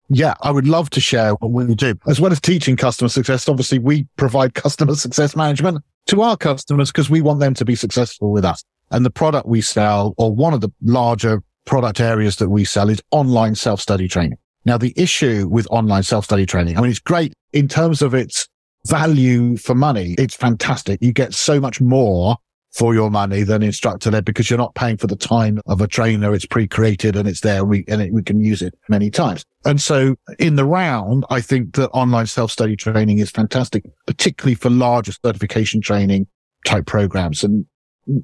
Yeah, 0.08 0.34
I 0.42 0.50
would 0.50 0.66
love 0.66 0.90
to 0.90 1.00
share 1.00 1.32
what 1.34 1.52
we 1.52 1.74
do. 1.74 1.94
As 2.06 2.20
well 2.20 2.32
as 2.32 2.40
teaching 2.40 2.76
customer 2.76 3.08
success, 3.08 3.48
obviously 3.48 3.78
we 3.78 4.06
provide 4.16 4.54
customer 4.54 4.94
success 4.94 5.34
management 5.34 5.82
to 6.08 6.20
our 6.20 6.36
customers 6.36 6.90
because 6.90 7.08
we 7.08 7.22
want 7.22 7.40
them 7.40 7.54
to 7.54 7.64
be 7.64 7.74
successful 7.74 8.32
with 8.32 8.44
us. 8.44 8.62
And 8.90 9.06
the 9.06 9.10
product 9.10 9.46
we 9.46 9.62
sell 9.62 10.14
or 10.18 10.34
one 10.34 10.52
of 10.52 10.60
the 10.60 10.70
larger 10.82 11.42
product 11.64 12.00
areas 12.00 12.36
that 12.36 12.50
we 12.50 12.64
sell 12.64 12.90
is 12.90 13.00
online 13.10 13.54
self-study 13.54 14.08
training. 14.08 14.36
Now, 14.64 14.78
the 14.78 14.92
issue 14.96 15.48
with 15.50 15.66
online 15.70 16.02
self-study 16.02 16.46
training, 16.46 16.78
I 16.78 16.80
mean, 16.80 16.90
it's 16.90 17.00
great 17.00 17.32
in 17.52 17.68
terms 17.68 18.02
of 18.02 18.14
its 18.14 18.48
value 18.86 19.56
for 19.56 19.74
money. 19.74 20.14
It's 20.18 20.34
fantastic. 20.34 21.00
You 21.02 21.12
get 21.12 21.34
so 21.34 21.60
much 21.60 21.80
more 21.80 22.36
for 22.72 22.94
your 22.94 23.10
money 23.10 23.42
than 23.42 23.62
instructor 23.62 24.10
led 24.10 24.24
because 24.24 24.48
you're 24.48 24.58
not 24.58 24.74
paying 24.74 24.96
for 24.96 25.06
the 25.06 25.16
time 25.16 25.60
of 25.66 25.80
a 25.80 25.86
trainer. 25.86 26.34
It's 26.34 26.46
pre-created 26.46 27.16
and 27.16 27.28
it's 27.28 27.42
there. 27.42 27.64
We, 27.64 27.84
and 27.86 28.00
it, 28.00 28.12
we 28.12 28.22
can 28.22 28.40
use 28.40 28.62
it 28.62 28.74
many 28.88 29.10
times. 29.10 29.44
And 29.64 29.80
so 29.80 30.16
in 30.38 30.56
the 30.56 30.64
round, 30.64 31.24
I 31.28 31.42
think 31.42 31.74
that 31.74 31.90
online 31.90 32.26
self-study 32.26 32.76
training 32.76 33.18
is 33.18 33.30
fantastic, 33.30 33.84
particularly 34.06 34.54
for 34.54 34.70
larger 34.70 35.12
certification 35.12 35.82
training 35.82 36.26
type 36.64 36.86
programs. 36.86 37.44
And 37.44 37.66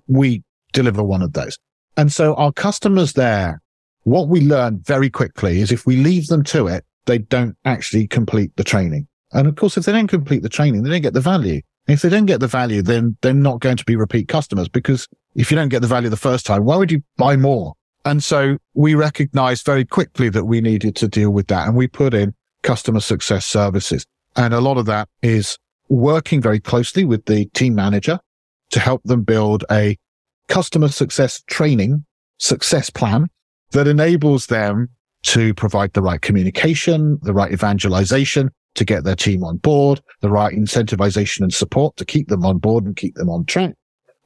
we 0.07 0.42
deliver 0.73 1.02
one 1.02 1.23
of 1.23 1.35
those. 1.35 1.59
And 1.97 2.11
so 2.11 2.35
our 2.35 2.52
customers 2.52 3.12
there 3.12 3.61
what 4.08 4.28
we 4.28 4.40
learn 4.40 4.80
very 4.80 5.10
quickly 5.10 5.60
is 5.60 5.70
if 5.70 5.84
we 5.84 5.96
leave 5.96 6.28
them 6.28 6.42
to 6.42 6.66
it, 6.66 6.84
they 7.06 7.18
don't 7.18 7.56
actually 7.64 8.06
complete 8.06 8.54
the 8.56 8.64
training. 8.64 9.06
And 9.32 9.46
of 9.46 9.56
course, 9.56 9.76
if 9.76 9.84
they 9.84 9.92
don't 9.92 10.06
complete 10.06 10.42
the 10.42 10.48
training, 10.48 10.82
they 10.82 10.90
don't 10.90 11.02
get 11.02 11.12
the 11.12 11.20
value. 11.20 11.60
And 11.86 11.94
if 11.94 12.02
they 12.02 12.08
don't 12.08 12.26
get 12.26 12.40
the 12.40 12.46
value, 12.46 12.80
then 12.80 13.16
they're 13.20 13.34
not 13.34 13.60
going 13.60 13.76
to 13.76 13.84
be 13.84 13.96
repeat 13.96 14.28
customers 14.28 14.68
because 14.68 15.08
if 15.34 15.50
you 15.50 15.56
don't 15.56 15.68
get 15.68 15.82
the 15.82 15.88
value 15.88 16.08
the 16.08 16.16
first 16.16 16.46
time, 16.46 16.64
why 16.64 16.76
would 16.76 16.90
you 16.90 17.02
buy 17.18 17.36
more? 17.36 17.74
And 18.04 18.24
so 18.24 18.56
we 18.74 18.94
recognized 18.94 19.66
very 19.66 19.84
quickly 19.84 20.30
that 20.30 20.44
we 20.44 20.60
needed 20.62 20.96
to 20.96 21.08
deal 21.08 21.30
with 21.30 21.48
that. 21.48 21.66
And 21.66 21.76
we 21.76 21.86
put 21.86 22.14
in 22.14 22.34
customer 22.62 23.00
success 23.00 23.44
services. 23.44 24.06
And 24.36 24.54
a 24.54 24.60
lot 24.60 24.78
of 24.78 24.86
that 24.86 25.08
is 25.22 25.58
working 25.90 26.40
very 26.40 26.60
closely 26.60 27.04
with 27.04 27.26
the 27.26 27.44
team 27.46 27.74
manager 27.74 28.20
to 28.70 28.80
help 28.80 29.02
them 29.04 29.22
build 29.22 29.64
a 29.70 29.98
customer 30.48 30.88
success 30.88 31.42
training 31.46 32.06
success 32.38 32.88
plan 32.88 33.28
that 33.72 33.88
enables 33.88 34.46
them 34.46 34.88
to 35.25 35.52
provide 35.54 35.92
the 35.92 36.02
right 36.02 36.20
communication, 36.20 37.18
the 37.22 37.32
right 37.32 37.52
evangelization 37.52 38.50
to 38.75 38.84
get 38.84 39.04
their 39.04 39.16
team 39.16 39.42
on 39.42 39.56
board, 39.56 40.00
the 40.20 40.30
right 40.30 40.54
incentivization 40.54 41.40
and 41.40 41.52
support 41.52 41.96
to 41.96 42.04
keep 42.04 42.28
them 42.28 42.44
on 42.44 42.58
board 42.58 42.84
and 42.84 42.96
keep 42.96 43.14
them 43.16 43.28
on 43.28 43.44
track, 43.44 43.75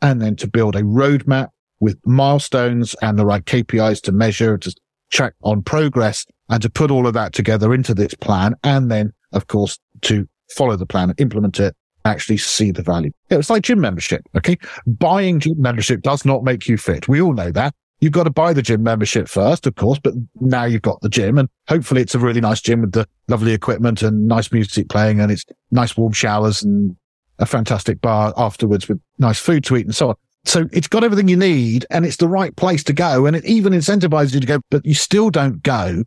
and 0.02 0.20
then 0.20 0.36
to 0.36 0.46
build 0.46 0.76
a 0.76 0.82
roadmap 0.82 1.48
with 1.80 1.98
milestones 2.04 2.94
and 3.02 3.18
the 3.18 3.26
right 3.26 3.44
KPIs 3.44 4.00
to 4.02 4.12
measure, 4.12 4.58
to 4.58 4.74
track 5.10 5.34
on 5.42 5.62
progress 5.62 6.24
and 6.48 6.62
to 6.62 6.70
put 6.70 6.90
all 6.90 7.06
of 7.06 7.14
that 7.14 7.32
together 7.32 7.72
into 7.72 7.94
this 7.94 8.14
plan. 8.14 8.54
And 8.62 8.90
then, 8.90 9.12
of 9.32 9.46
course, 9.46 9.78
to 10.02 10.28
follow 10.50 10.76
the 10.76 10.86
plan 10.86 11.10
and 11.10 11.20
implement 11.20 11.58
it, 11.58 11.74
actually 12.04 12.36
see 12.36 12.70
the 12.70 12.82
value. 12.82 13.10
It's 13.30 13.50
like 13.50 13.62
gym 13.62 13.80
membership. 13.80 14.22
Okay. 14.36 14.58
Buying 14.86 15.40
gym 15.40 15.60
membership 15.60 16.02
does 16.02 16.24
not 16.24 16.44
make 16.44 16.68
you 16.68 16.76
fit. 16.76 17.08
We 17.08 17.20
all 17.20 17.32
know 17.32 17.50
that 17.52 17.74
You've 18.02 18.10
got 18.12 18.24
to 18.24 18.30
buy 18.30 18.52
the 18.52 18.62
gym 18.62 18.82
membership 18.82 19.28
first, 19.28 19.64
of 19.64 19.76
course, 19.76 20.00
but 20.02 20.14
now 20.40 20.64
you've 20.64 20.82
got 20.82 21.00
the 21.02 21.08
gym 21.08 21.38
and 21.38 21.48
hopefully 21.68 22.00
it's 22.02 22.16
a 22.16 22.18
really 22.18 22.40
nice 22.40 22.60
gym 22.60 22.80
with 22.80 22.90
the 22.90 23.06
lovely 23.28 23.52
equipment 23.52 24.02
and 24.02 24.26
nice 24.26 24.50
music 24.50 24.88
playing 24.88 25.20
and 25.20 25.30
it's 25.30 25.44
nice 25.70 25.96
warm 25.96 26.12
showers 26.12 26.64
and 26.64 26.96
a 27.38 27.46
fantastic 27.46 28.00
bar 28.00 28.34
afterwards 28.36 28.88
with 28.88 29.00
nice 29.20 29.38
food 29.38 29.62
to 29.66 29.76
eat 29.76 29.86
and 29.86 29.94
so 29.94 30.08
on. 30.08 30.16
So 30.44 30.68
it's 30.72 30.88
got 30.88 31.04
everything 31.04 31.28
you 31.28 31.36
need 31.36 31.86
and 31.90 32.04
it's 32.04 32.16
the 32.16 32.26
right 32.26 32.56
place 32.56 32.82
to 32.84 32.92
go. 32.92 33.24
And 33.24 33.36
it 33.36 33.44
even 33.44 33.72
incentivizes 33.72 34.34
you 34.34 34.40
to 34.40 34.46
go, 34.48 34.60
but 34.68 34.84
you 34.84 34.94
still 34.94 35.30
don't 35.30 35.62
go. 35.62 36.02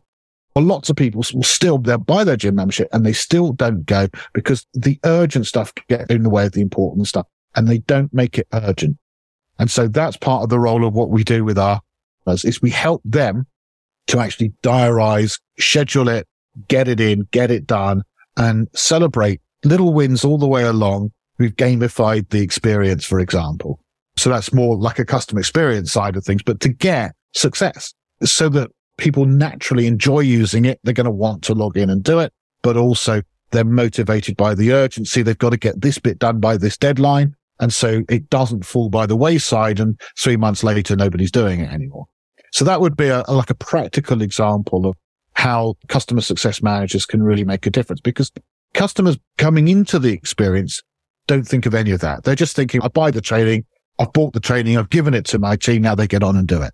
Well, 0.54 0.66
lots 0.66 0.90
of 0.90 0.96
people 0.96 1.24
will 1.32 1.42
still 1.42 1.78
buy 1.78 2.24
their 2.24 2.36
gym 2.36 2.56
membership 2.56 2.88
and 2.92 3.06
they 3.06 3.14
still 3.14 3.54
don't 3.54 3.86
go 3.86 4.08
because 4.34 4.66
the 4.74 5.00
urgent 5.04 5.46
stuff 5.46 5.72
get 5.88 6.10
in 6.10 6.24
the 6.24 6.30
way 6.30 6.44
of 6.44 6.52
the 6.52 6.60
important 6.60 7.08
stuff 7.08 7.26
and 7.54 7.66
they 7.66 7.78
don't 7.78 8.12
make 8.12 8.36
it 8.36 8.48
urgent. 8.52 8.98
And 9.58 9.70
so 9.70 9.88
that's 9.88 10.18
part 10.18 10.42
of 10.42 10.50
the 10.50 10.58
role 10.58 10.86
of 10.86 10.92
what 10.92 11.08
we 11.08 11.24
do 11.24 11.42
with 11.42 11.58
our 11.58 11.80
is 12.26 12.62
we 12.62 12.70
help 12.70 13.02
them 13.04 13.46
to 14.08 14.18
actually 14.20 14.52
diarize, 14.62 15.40
schedule 15.58 16.08
it, 16.08 16.26
get 16.68 16.88
it 16.88 17.00
in, 17.00 17.26
get 17.30 17.50
it 17.50 17.66
done 17.66 18.02
and 18.36 18.68
celebrate 18.74 19.40
little 19.64 19.92
wins 19.92 20.24
all 20.24 20.38
the 20.38 20.46
way 20.46 20.62
along. 20.62 21.10
We've 21.38 21.54
gamified 21.54 22.30
the 22.30 22.40
experience, 22.40 23.04
for 23.04 23.20
example. 23.20 23.80
So 24.16 24.30
that's 24.30 24.52
more 24.52 24.76
like 24.76 24.98
a 24.98 25.04
customer 25.04 25.40
experience 25.40 25.92
side 25.92 26.16
of 26.16 26.24
things, 26.24 26.42
but 26.42 26.60
to 26.60 26.68
get 26.68 27.14
success 27.34 27.92
so 28.22 28.48
that 28.50 28.70
people 28.96 29.26
naturally 29.26 29.86
enjoy 29.86 30.20
using 30.20 30.64
it, 30.64 30.80
they're 30.82 30.94
going 30.94 31.04
to 31.04 31.10
want 31.10 31.42
to 31.44 31.54
log 31.54 31.76
in 31.76 31.90
and 31.90 32.02
do 32.02 32.18
it, 32.18 32.32
but 32.62 32.76
also 32.76 33.22
they're 33.50 33.64
motivated 33.64 34.36
by 34.36 34.54
the 34.54 34.72
urgency. 34.72 35.22
They've 35.22 35.36
got 35.36 35.50
to 35.50 35.58
get 35.58 35.82
this 35.82 35.98
bit 35.98 36.18
done 36.18 36.40
by 36.40 36.56
this 36.56 36.76
deadline. 36.76 37.34
And 37.60 37.72
so 37.72 38.02
it 38.08 38.28
doesn't 38.30 38.64
fall 38.64 38.88
by 38.88 39.06
the 39.06 39.16
wayside. 39.16 39.80
And 39.80 39.98
three 40.18 40.36
months 40.36 40.64
later, 40.64 40.96
nobody's 40.96 41.30
doing 41.30 41.60
it 41.60 41.70
anymore. 41.70 42.06
So 42.56 42.64
that 42.64 42.80
would 42.80 42.96
be 42.96 43.08
a, 43.08 43.22
like 43.28 43.50
a 43.50 43.54
practical 43.54 44.22
example 44.22 44.86
of 44.86 44.96
how 45.34 45.74
customer 45.88 46.22
success 46.22 46.62
managers 46.62 47.04
can 47.04 47.22
really 47.22 47.44
make 47.44 47.66
a 47.66 47.70
difference 47.70 48.00
because 48.00 48.32
customers 48.72 49.18
coming 49.36 49.68
into 49.68 49.98
the 49.98 50.14
experience 50.14 50.82
don't 51.26 51.46
think 51.46 51.66
of 51.66 51.74
any 51.74 51.90
of 51.90 52.00
that. 52.00 52.24
They're 52.24 52.34
just 52.34 52.56
thinking, 52.56 52.80
I 52.82 52.88
buy 52.88 53.10
the 53.10 53.20
training. 53.20 53.66
I've 53.98 54.10
bought 54.14 54.32
the 54.32 54.40
training. 54.40 54.78
I've 54.78 54.88
given 54.88 55.12
it 55.12 55.26
to 55.26 55.38
my 55.38 55.56
team. 55.56 55.82
Now 55.82 55.94
they 55.94 56.06
get 56.06 56.22
on 56.22 56.34
and 56.34 56.48
do 56.48 56.62
it. 56.62 56.72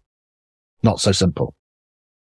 Not 0.85 1.01
so 1.01 1.11
simple. 1.11 1.57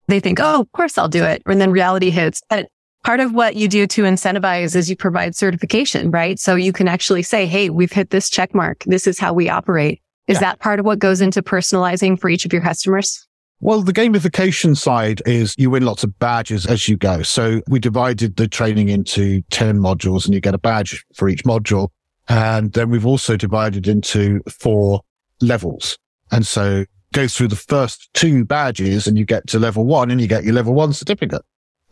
They 0.07 0.19
think, 0.19 0.39
oh, 0.39 0.61
of 0.61 0.71
course 0.73 0.95
I'll 0.99 1.09
do 1.09 1.23
it. 1.23 1.41
And 1.47 1.59
then 1.59 1.71
reality 1.71 2.11
hits. 2.11 2.43
But 2.51 2.67
part 3.03 3.21
of 3.21 3.33
what 3.33 3.55
you 3.55 3.67
do 3.67 3.87
to 3.87 4.03
incentivize 4.03 4.75
is 4.75 4.87
you 4.87 4.95
provide 4.95 5.35
certification, 5.35 6.11
right? 6.11 6.37
So 6.37 6.53
you 6.53 6.73
can 6.73 6.87
actually 6.87 7.23
say, 7.23 7.47
Hey, 7.47 7.71
we've 7.71 7.91
hit 7.91 8.11
this 8.11 8.29
check 8.29 8.53
mark. 8.53 8.83
This 8.85 9.07
is 9.07 9.17
how 9.17 9.33
we 9.33 9.49
operate. 9.49 9.99
Is 10.27 10.35
yeah. 10.35 10.41
that 10.41 10.59
part 10.59 10.79
of 10.79 10.85
what 10.85 10.99
goes 10.99 11.21
into 11.21 11.41
personalizing 11.41 12.19
for 12.19 12.29
each 12.29 12.45
of 12.45 12.53
your 12.53 12.61
customers? 12.61 13.26
Well, 13.59 13.81
the 13.81 13.93
gamification 13.93 14.77
side 14.77 15.21
is 15.25 15.55
you 15.57 15.71
win 15.71 15.83
lots 15.83 16.03
of 16.03 16.17
badges 16.19 16.67
as 16.67 16.87
you 16.87 16.95
go. 16.95 17.23
So 17.23 17.61
we 17.67 17.79
divided 17.79 18.35
the 18.35 18.47
training 18.47 18.89
into 18.89 19.41
10 19.49 19.79
modules 19.79 20.25
and 20.25 20.33
you 20.33 20.39
get 20.41 20.53
a 20.53 20.59
badge 20.59 21.03
for 21.15 21.27
each 21.27 21.43
module. 21.43 21.89
And 22.29 22.73
then 22.73 22.91
we've 22.91 23.05
also 23.05 23.35
divided 23.35 23.87
into 23.87 24.41
four 24.47 25.01
levels. 25.41 25.97
And 26.31 26.45
so 26.45 26.85
go 27.13 27.27
through 27.27 27.47
the 27.47 27.55
first 27.55 28.09
two 28.13 28.45
badges 28.45 29.07
and 29.07 29.17
you 29.17 29.25
get 29.25 29.47
to 29.47 29.59
level 29.59 29.85
one 29.85 30.11
and 30.11 30.21
you 30.21 30.27
get 30.27 30.43
your 30.43 30.53
level 30.53 30.75
one 30.75 30.93
certificate 30.93 31.41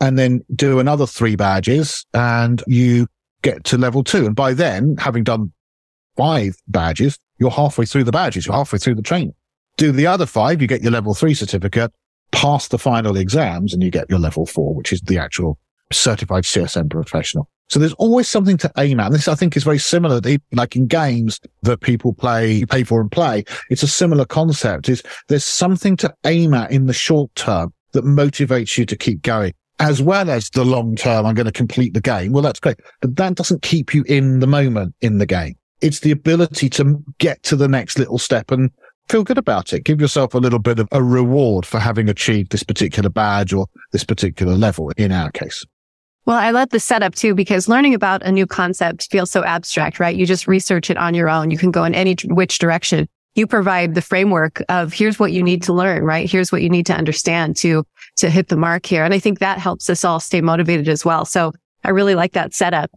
and 0.00 0.16
then 0.16 0.42
do 0.54 0.78
another 0.78 1.06
three 1.06 1.34
badges 1.34 2.06
and 2.14 2.62
you 2.68 3.08
get 3.42 3.64
to 3.64 3.78
level 3.78 4.04
two. 4.04 4.26
And 4.26 4.36
by 4.36 4.54
then, 4.54 4.96
having 4.98 5.24
done 5.24 5.52
five 6.16 6.54
badges, 6.68 7.18
you're 7.38 7.50
halfway 7.50 7.86
through 7.86 8.04
the 8.04 8.12
badges. 8.12 8.46
You're 8.46 8.56
halfway 8.56 8.78
through 8.78 8.94
the 8.94 9.02
training. 9.02 9.34
Do 9.76 9.92
the 9.92 10.06
other 10.06 10.26
five, 10.26 10.62
you 10.62 10.68
get 10.68 10.82
your 10.82 10.92
level 10.92 11.14
three 11.14 11.34
certificate, 11.34 11.92
pass 12.32 12.68
the 12.68 12.78
final 12.78 13.16
exams 13.16 13.72
and 13.72 13.82
you 13.82 13.90
get 13.90 14.08
your 14.08 14.18
level 14.18 14.46
four, 14.46 14.74
which 14.74 14.92
is 14.92 15.00
the 15.02 15.18
actual 15.18 15.58
certified 15.92 16.44
CSM 16.44 16.90
professional. 16.90 17.48
So 17.68 17.80
there's 17.80 17.94
always 17.94 18.28
something 18.28 18.56
to 18.58 18.70
aim 18.78 19.00
at. 19.00 19.06
And 19.06 19.14
this, 19.14 19.28
I 19.28 19.34
think, 19.34 19.56
is 19.56 19.64
very 19.64 19.78
similar 19.78 20.20
to, 20.20 20.38
like 20.52 20.76
in 20.76 20.86
games 20.86 21.40
that 21.62 21.80
people 21.80 22.12
play, 22.12 22.64
pay 22.66 22.84
for 22.84 23.00
and 23.00 23.10
play. 23.10 23.44
It's 23.70 23.82
a 23.82 23.88
similar 23.88 24.24
concept 24.24 24.88
is 24.88 25.02
there's 25.28 25.44
something 25.44 25.96
to 25.98 26.14
aim 26.24 26.54
at 26.54 26.70
in 26.70 26.86
the 26.86 26.92
short 26.92 27.34
term 27.34 27.72
that 27.92 28.04
motivates 28.04 28.78
you 28.78 28.86
to 28.86 28.96
keep 28.96 29.22
going 29.22 29.52
as 29.78 30.00
well 30.00 30.30
as 30.30 30.50
the 30.50 30.64
long 30.64 30.94
term. 30.94 31.26
I'm 31.26 31.34
going 31.34 31.46
to 31.46 31.52
complete 31.52 31.94
the 31.94 32.00
game. 32.00 32.32
Well, 32.32 32.42
that's 32.42 32.60
great, 32.60 32.78
but 33.00 33.16
that 33.16 33.34
doesn't 33.34 33.62
keep 33.62 33.94
you 33.94 34.04
in 34.04 34.40
the 34.40 34.46
moment 34.46 34.94
in 35.00 35.18
the 35.18 35.26
game. 35.26 35.56
It's 35.80 36.00
the 36.00 36.10
ability 36.10 36.70
to 36.70 37.02
get 37.18 37.42
to 37.44 37.56
the 37.56 37.68
next 37.68 37.98
little 37.98 38.18
step 38.18 38.50
and 38.50 38.70
feel 39.08 39.24
good 39.24 39.38
about 39.38 39.72
it. 39.72 39.84
Give 39.84 40.00
yourself 40.00 40.34
a 40.34 40.38
little 40.38 40.58
bit 40.58 40.78
of 40.78 40.88
a 40.92 41.02
reward 41.02 41.64
for 41.64 41.78
having 41.78 42.08
achieved 42.08 42.52
this 42.52 42.62
particular 42.62 43.08
badge 43.08 43.52
or 43.52 43.66
this 43.92 44.04
particular 44.04 44.54
level 44.54 44.90
in 44.96 45.12
our 45.12 45.30
case. 45.30 45.64
Well, 46.24 46.36
I 46.36 46.50
love 46.50 46.70
the 46.70 46.80
setup 46.80 47.14
too, 47.14 47.34
because 47.34 47.68
learning 47.68 47.94
about 47.94 48.22
a 48.24 48.32
new 48.32 48.46
concept 48.46 49.08
feels 49.10 49.30
so 49.30 49.44
abstract, 49.44 50.00
right? 50.00 50.16
You 50.16 50.26
just 50.26 50.48
research 50.48 50.90
it 50.90 50.96
on 50.96 51.14
your 51.14 51.28
own. 51.28 51.52
You 51.52 51.58
can 51.58 51.70
go 51.70 51.84
in 51.84 51.94
any 51.94 52.16
which 52.24 52.58
direction. 52.58 53.08
You 53.36 53.46
provide 53.46 53.94
the 53.94 54.02
framework 54.02 54.60
of 54.68 54.92
here's 54.92 55.20
what 55.20 55.30
you 55.30 55.42
need 55.42 55.62
to 55.64 55.72
learn, 55.72 56.02
right? 56.02 56.28
Here's 56.28 56.50
what 56.50 56.62
you 56.62 56.70
need 56.70 56.86
to 56.86 56.94
understand 56.94 57.56
to, 57.58 57.84
to 58.16 58.28
hit 58.28 58.48
the 58.48 58.56
mark 58.56 58.86
here. 58.86 59.04
And 59.04 59.14
I 59.14 59.20
think 59.20 59.38
that 59.38 59.58
helps 59.58 59.88
us 59.88 60.04
all 60.04 60.18
stay 60.18 60.40
motivated 60.40 60.88
as 60.88 61.04
well. 61.04 61.24
So 61.24 61.52
I 61.84 61.90
really 61.90 62.16
like 62.16 62.32
that 62.32 62.54
setup. 62.54 62.90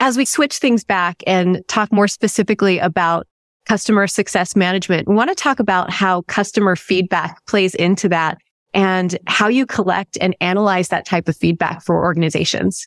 As 0.00 0.18
we 0.18 0.26
switch 0.26 0.58
things 0.58 0.84
back 0.84 1.22
and 1.26 1.62
talk 1.68 1.90
more 1.90 2.08
specifically 2.08 2.78
about 2.80 3.26
customer 3.66 4.06
success 4.06 4.54
management, 4.56 5.08
we 5.08 5.14
want 5.14 5.30
to 5.30 5.34
talk 5.34 5.58
about 5.58 5.90
how 5.90 6.22
customer 6.22 6.76
feedback 6.76 7.44
plays 7.46 7.74
into 7.74 8.08
that 8.08 8.38
and 8.72 9.18
how 9.26 9.48
you 9.48 9.66
collect 9.66 10.18
and 10.20 10.36
analyze 10.40 10.88
that 10.88 11.06
type 11.06 11.28
of 11.28 11.36
feedback 11.36 11.82
for 11.82 12.04
organizations. 12.04 12.86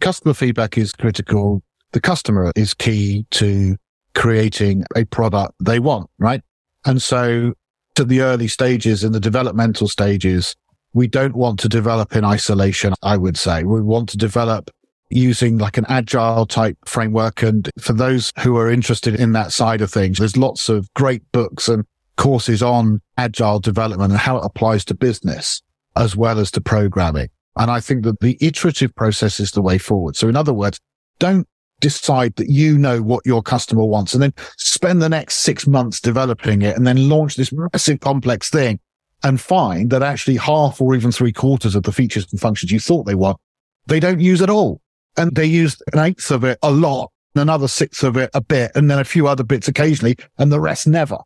Customer 0.00 0.34
feedback 0.34 0.78
is 0.78 0.92
critical. 0.92 1.62
The 1.92 2.00
customer 2.00 2.52
is 2.54 2.74
key 2.74 3.26
to 3.32 3.76
creating 4.14 4.84
a 4.94 5.04
product 5.04 5.54
they 5.62 5.78
want, 5.78 6.08
right? 6.18 6.42
And 6.84 7.02
so 7.02 7.54
to 7.96 8.04
the 8.04 8.20
early 8.20 8.48
stages 8.48 9.02
in 9.02 9.12
the 9.12 9.20
developmental 9.20 9.88
stages, 9.88 10.54
we 10.92 11.06
don't 11.06 11.34
want 11.34 11.58
to 11.60 11.68
develop 11.68 12.14
in 12.14 12.24
isolation, 12.24 12.94
I 13.02 13.16
would 13.16 13.36
say. 13.36 13.64
We 13.64 13.82
want 13.82 14.08
to 14.10 14.16
develop 14.16 14.70
using 15.10 15.58
like 15.58 15.76
an 15.76 15.86
agile 15.88 16.46
type 16.46 16.76
framework. 16.84 17.42
And 17.42 17.70
for 17.78 17.92
those 17.92 18.32
who 18.40 18.56
are 18.56 18.70
interested 18.70 19.14
in 19.14 19.32
that 19.32 19.52
side 19.52 19.80
of 19.80 19.90
things, 19.90 20.18
there's 20.18 20.36
lots 20.36 20.68
of 20.68 20.92
great 20.94 21.22
books 21.32 21.68
and 21.68 21.84
courses 22.16 22.62
on 22.62 23.00
agile 23.16 23.60
development 23.60 24.12
and 24.12 24.20
how 24.20 24.38
it 24.38 24.44
applies 24.44 24.84
to 24.86 24.94
business 24.94 25.62
as 25.96 26.16
well 26.16 26.38
as 26.38 26.50
to 26.52 26.60
programming. 26.60 27.28
And 27.56 27.70
I 27.70 27.80
think 27.80 28.04
that 28.04 28.20
the 28.20 28.36
iterative 28.40 28.94
process 28.94 29.40
is 29.40 29.52
the 29.52 29.62
way 29.62 29.78
forward. 29.78 30.16
So 30.16 30.28
in 30.28 30.36
other 30.36 30.52
words, 30.52 30.78
don't 31.18 31.48
decide 31.80 32.36
that 32.36 32.48
you 32.48 32.78
know 32.78 33.02
what 33.02 33.24
your 33.26 33.42
customer 33.42 33.84
wants 33.84 34.14
and 34.14 34.22
then 34.22 34.32
spend 34.56 35.00
the 35.00 35.08
next 35.08 35.38
six 35.38 35.66
months 35.66 36.00
developing 36.00 36.62
it 36.62 36.76
and 36.76 36.86
then 36.86 37.08
launch 37.08 37.36
this 37.36 37.52
massive 37.52 38.00
complex 38.00 38.50
thing 38.50 38.78
and 39.22 39.40
find 39.40 39.90
that 39.90 40.02
actually 40.02 40.36
half 40.36 40.80
or 40.80 40.94
even 40.94 41.12
three 41.12 41.32
quarters 41.32 41.74
of 41.74 41.82
the 41.82 41.92
features 41.92 42.26
and 42.30 42.40
functions 42.40 42.70
you 42.70 42.80
thought 42.80 43.04
they 43.04 43.14
want, 43.14 43.38
they 43.86 44.00
don't 44.00 44.20
use 44.20 44.42
at 44.42 44.50
all. 44.50 44.80
And 45.16 45.34
they 45.34 45.46
use 45.46 45.80
an 45.92 45.98
eighth 45.98 46.30
of 46.30 46.44
it 46.44 46.58
a 46.62 46.70
lot, 46.70 47.10
another 47.34 47.68
sixth 47.68 48.02
of 48.02 48.16
it 48.16 48.30
a 48.34 48.40
bit, 48.40 48.72
and 48.74 48.90
then 48.90 48.98
a 48.98 49.04
few 49.04 49.26
other 49.26 49.44
bits 49.44 49.68
occasionally, 49.68 50.16
and 50.38 50.52
the 50.52 50.60
rest 50.60 50.86
never 50.86 51.18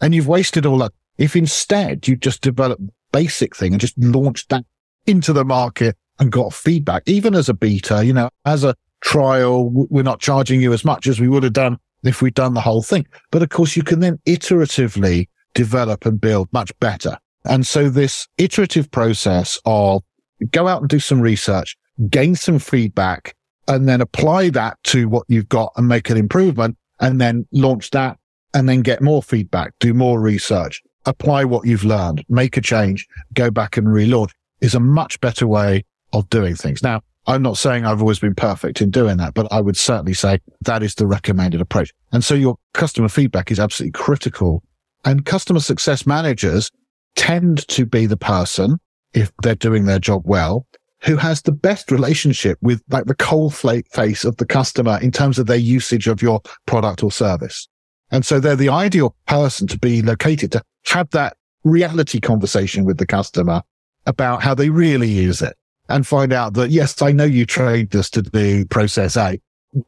and 0.00 0.14
you've 0.14 0.28
wasted 0.28 0.66
all 0.66 0.78
that. 0.78 0.92
If 1.16 1.34
instead 1.34 2.06
you 2.06 2.16
just 2.16 2.42
develop 2.42 2.80
basic 3.12 3.56
thing 3.56 3.72
and 3.72 3.80
just 3.80 3.98
launched 3.98 4.50
that 4.50 4.64
into 5.06 5.32
the 5.32 5.44
market 5.44 5.96
and 6.18 6.30
got 6.30 6.54
feedback, 6.54 7.02
even 7.06 7.34
as 7.34 7.48
a 7.48 7.54
beta, 7.54 8.04
you 8.04 8.12
know, 8.12 8.30
as 8.44 8.64
a 8.64 8.76
trial, 9.00 9.70
we're 9.70 10.02
not 10.02 10.20
charging 10.20 10.60
you 10.60 10.72
as 10.72 10.84
much 10.84 11.06
as 11.06 11.20
we 11.20 11.28
would 11.28 11.42
have 11.42 11.52
done 11.52 11.78
if 12.04 12.22
we'd 12.22 12.34
done 12.34 12.54
the 12.54 12.60
whole 12.60 12.82
thing. 12.82 13.06
But 13.30 13.42
of 13.42 13.48
course, 13.48 13.76
you 13.76 13.82
can 13.82 14.00
then 14.00 14.18
iteratively 14.26 15.28
develop 15.54 16.06
and 16.06 16.20
build 16.20 16.52
much 16.52 16.76
better. 16.78 17.18
And 17.44 17.66
so 17.66 17.88
this 17.88 18.28
iterative 18.36 18.90
process 18.90 19.58
of 19.64 20.02
go 20.50 20.68
out 20.68 20.82
and 20.82 20.88
do 20.88 21.00
some 21.00 21.20
research, 21.20 21.76
gain 22.10 22.34
some 22.34 22.58
feedback, 22.58 23.34
and 23.66 23.88
then 23.88 24.00
apply 24.00 24.50
that 24.50 24.78
to 24.84 25.08
what 25.08 25.24
you've 25.28 25.48
got 25.48 25.72
and 25.76 25.86
make 25.86 26.10
an 26.10 26.16
improvement 26.16 26.76
and 27.00 27.20
then 27.20 27.46
launch 27.52 27.90
that 27.90 28.18
and 28.54 28.68
then 28.68 28.80
get 28.80 29.02
more 29.02 29.22
feedback, 29.22 29.72
do 29.78 29.92
more 29.92 30.20
research, 30.20 30.82
apply 31.04 31.44
what 31.44 31.66
you've 31.66 31.84
learned, 31.84 32.24
make 32.28 32.56
a 32.56 32.60
change, 32.60 33.06
go 33.34 33.50
back 33.50 33.76
and 33.76 33.86
relaunch 33.88 34.30
is 34.60 34.74
a 34.74 34.80
much 34.80 35.20
better 35.20 35.46
way 35.46 35.84
of 36.12 36.28
doing 36.30 36.56
things. 36.56 36.82
Now, 36.82 37.02
I'm 37.26 37.42
not 37.42 37.58
saying 37.58 37.84
I've 37.84 38.00
always 38.00 38.18
been 38.18 38.34
perfect 38.34 38.80
in 38.80 38.90
doing 38.90 39.18
that, 39.18 39.34
but 39.34 39.46
I 39.52 39.60
would 39.60 39.76
certainly 39.76 40.14
say 40.14 40.40
that 40.62 40.82
is 40.82 40.94
the 40.94 41.06
recommended 41.06 41.60
approach. 41.60 41.92
And 42.10 42.24
so 42.24 42.34
your 42.34 42.56
customer 42.72 43.08
feedback 43.08 43.50
is 43.50 43.60
absolutely 43.60 43.92
critical. 43.92 44.62
And 45.04 45.26
customer 45.26 45.60
success 45.60 46.06
managers 46.06 46.70
tend 47.16 47.68
to 47.68 47.84
be 47.84 48.06
the 48.06 48.16
person, 48.16 48.78
if 49.12 49.30
they're 49.42 49.54
doing 49.54 49.84
their 49.84 49.98
job 49.98 50.22
well, 50.24 50.66
who 51.02 51.16
has 51.16 51.42
the 51.42 51.52
best 51.52 51.90
relationship 51.90 52.58
with 52.60 52.82
like 52.90 53.04
the 53.04 53.14
cold 53.14 53.54
face 53.54 54.24
of 54.24 54.36
the 54.36 54.46
customer 54.46 54.98
in 55.00 55.12
terms 55.12 55.38
of 55.38 55.46
their 55.46 55.56
usage 55.56 56.08
of 56.08 56.20
your 56.20 56.40
product 56.66 57.02
or 57.02 57.12
service. 57.12 57.68
And 58.10 58.24
so 58.24 58.40
they're 58.40 58.56
the 58.56 58.70
ideal 58.70 59.14
person 59.26 59.66
to 59.68 59.78
be 59.78 60.02
located 60.02 60.52
to 60.52 60.62
have 60.86 61.10
that 61.10 61.36
reality 61.64 62.20
conversation 62.20 62.84
with 62.84 62.98
the 62.98 63.06
customer 63.06 63.62
about 64.06 64.42
how 64.42 64.54
they 64.54 64.70
really 64.70 65.08
use 65.08 65.42
it 65.42 65.56
and 65.88 66.06
find 66.06 66.32
out 66.32 66.54
that, 66.54 66.70
yes, 66.70 67.00
I 67.02 67.12
know 67.12 67.24
you 67.24 67.46
trained 67.46 67.94
us 67.94 68.10
to 68.10 68.22
do 68.22 68.64
process 68.66 69.16
A. 69.16 69.40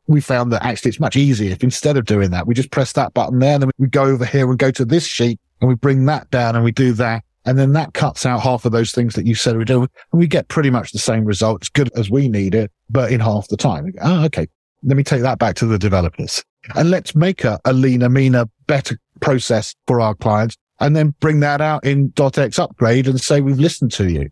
We 0.06 0.20
found 0.20 0.52
that 0.52 0.64
actually 0.64 0.90
it's 0.90 1.00
much 1.00 1.16
easier 1.16 1.52
if 1.52 1.64
instead 1.64 1.96
of 1.96 2.04
doing 2.04 2.30
that, 2.30 2.46
we 2.46 2.54
just 2.54 2.70
press 2.70 2.92
that 2.92 3.14
button 3.14 3.38
there 3.38 3.54
and 3.54 3.62
then 3.62 3.70
we 3.78 3.88
go 3.88 4.04
over 4.04 4.24
here 4.24 4.48
and 4.48 4.58
go 4.58 4.70
to 4.70 4.84
this 4.84 5.06
sheet 5.06 5.40
and 5.60 5.68
we 5.68 5.74
bring 5.74 6.04
that 6.06 6.30
down 6.30 6.54
and 6.54 6.64
we 6.64 6.72
do 6.72 6.92
that. 6.92 7.24
And 7.46 7.58
then 7.58 7.72
that 7.72 7.94
cuts 7.94 8.26
out 8.26 8.42
half 8.42 8.64
of 8.64 8.72
those 8.72 8.92
things 8.92 9.14
that 9.14 9.26
you 9.26 9.34
said 9.34 9.56
we 9.56 9.64
do. 9.64 9.82
And 9.82 9.88
we 10.12 10.26
get 10.26 10.48
pretty 10.48 10.70
much 10.70 10.92
the 10.92 10.98
same 10.98 11.24
results, 11.24 11.68
good 11.68 11.90
as 11.96 12.10
we 12.10 12.28
need 12.28 12.54
it, 12.54 12.70
but 12.90 13.12
in 13.12 13.20
half 13.20 13.48
the 13.48 13.56
time. 13.56 13.92
Oh, 14.02 14.24
okay. 14.26 14.46
Let 14.82 14.96
me 14.96 15.02
take 15.02 15.22
that 15.22 15.38
back 15.38 15.56
to 15.56 15.66
the 15.66 15.78
developers 15.78 16.42
and 16.74 16.90
let's 16.90 17.14
make 17.14 17.44
a, 17.44 17.60
a 17.64 17.72
leaner, 17.72 18.08
meaner, 18.08 18.46
better 18.66 18.98
process 19.20 19.74
for 19.86 20.00
our 20.00 20.14
clients 20.14 20.56
and 20.80 20.96
then 20.96 21.14
bring 21.20 21.40
that 21.40 21.60
out 21.60 21.84
in 21.84 22.12
.x 22.18 22.58
upgrade 22.58 23.06
and 23.06 23.20
say, 23.20 23.40
we've 23.40 23.58
listened 23.58 23.92
to 23.92 24.10
you. 24.10 24.30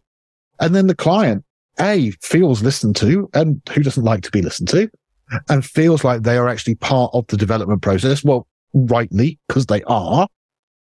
And 0.61 0.75
then 0.75 0.87
the 0.87 0.95
client, 0.95 1.45
A, 1.81 2.11
feels 2.23 2.63
listened 2.63 2.97
to 2.97 3.29
and 3.35 3.61
who 3.71 3.83
doesn't 3.83 4.05
like 4.05 4.23
to 4.23 4.31
be 4.31 4.43
listened 4.43 4.69
to 4.69 4.91
and 5.49 5.65
feels 5.65 6.05
like 6.05 6.23
they 6.23 6.37
are 6.37 6.49
actually 6.49 6.77
part 6.77 7.11
of 7.13 7.27
the 7.29 7.37
development 7.37 7.83
process. 7.83 8.25
Well, 8.25 8.47
rightly, 8.73 9.39
because 9.47 9.67
they 9.67 9.83
are. 9.85 10.27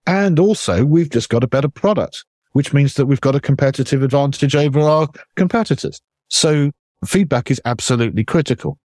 And 0.06 0.38
also 0.38 0.84
we've 0.84 1.11
just 1.11 1.28
got 1.28 1.44
a 1.44 1.49
better 1.49 1.68
product, 1.68 2.25
which 2.52 2.73
means 2.73 2.94
that 2.94 3.06
we've 3.06 3.20
got 3.20 3.34
a 3.34 3.40
competitive 3.40 4.02
advantage 4.02 4.54
over 4.54 4.80
our 4.80 5.08
competitors. 5.37 6.00
So 6.28 6.70
feedback 7.06 7.50
is 7.50 7.61
absolutely 7.64 8.25
critical. 8.25 8.78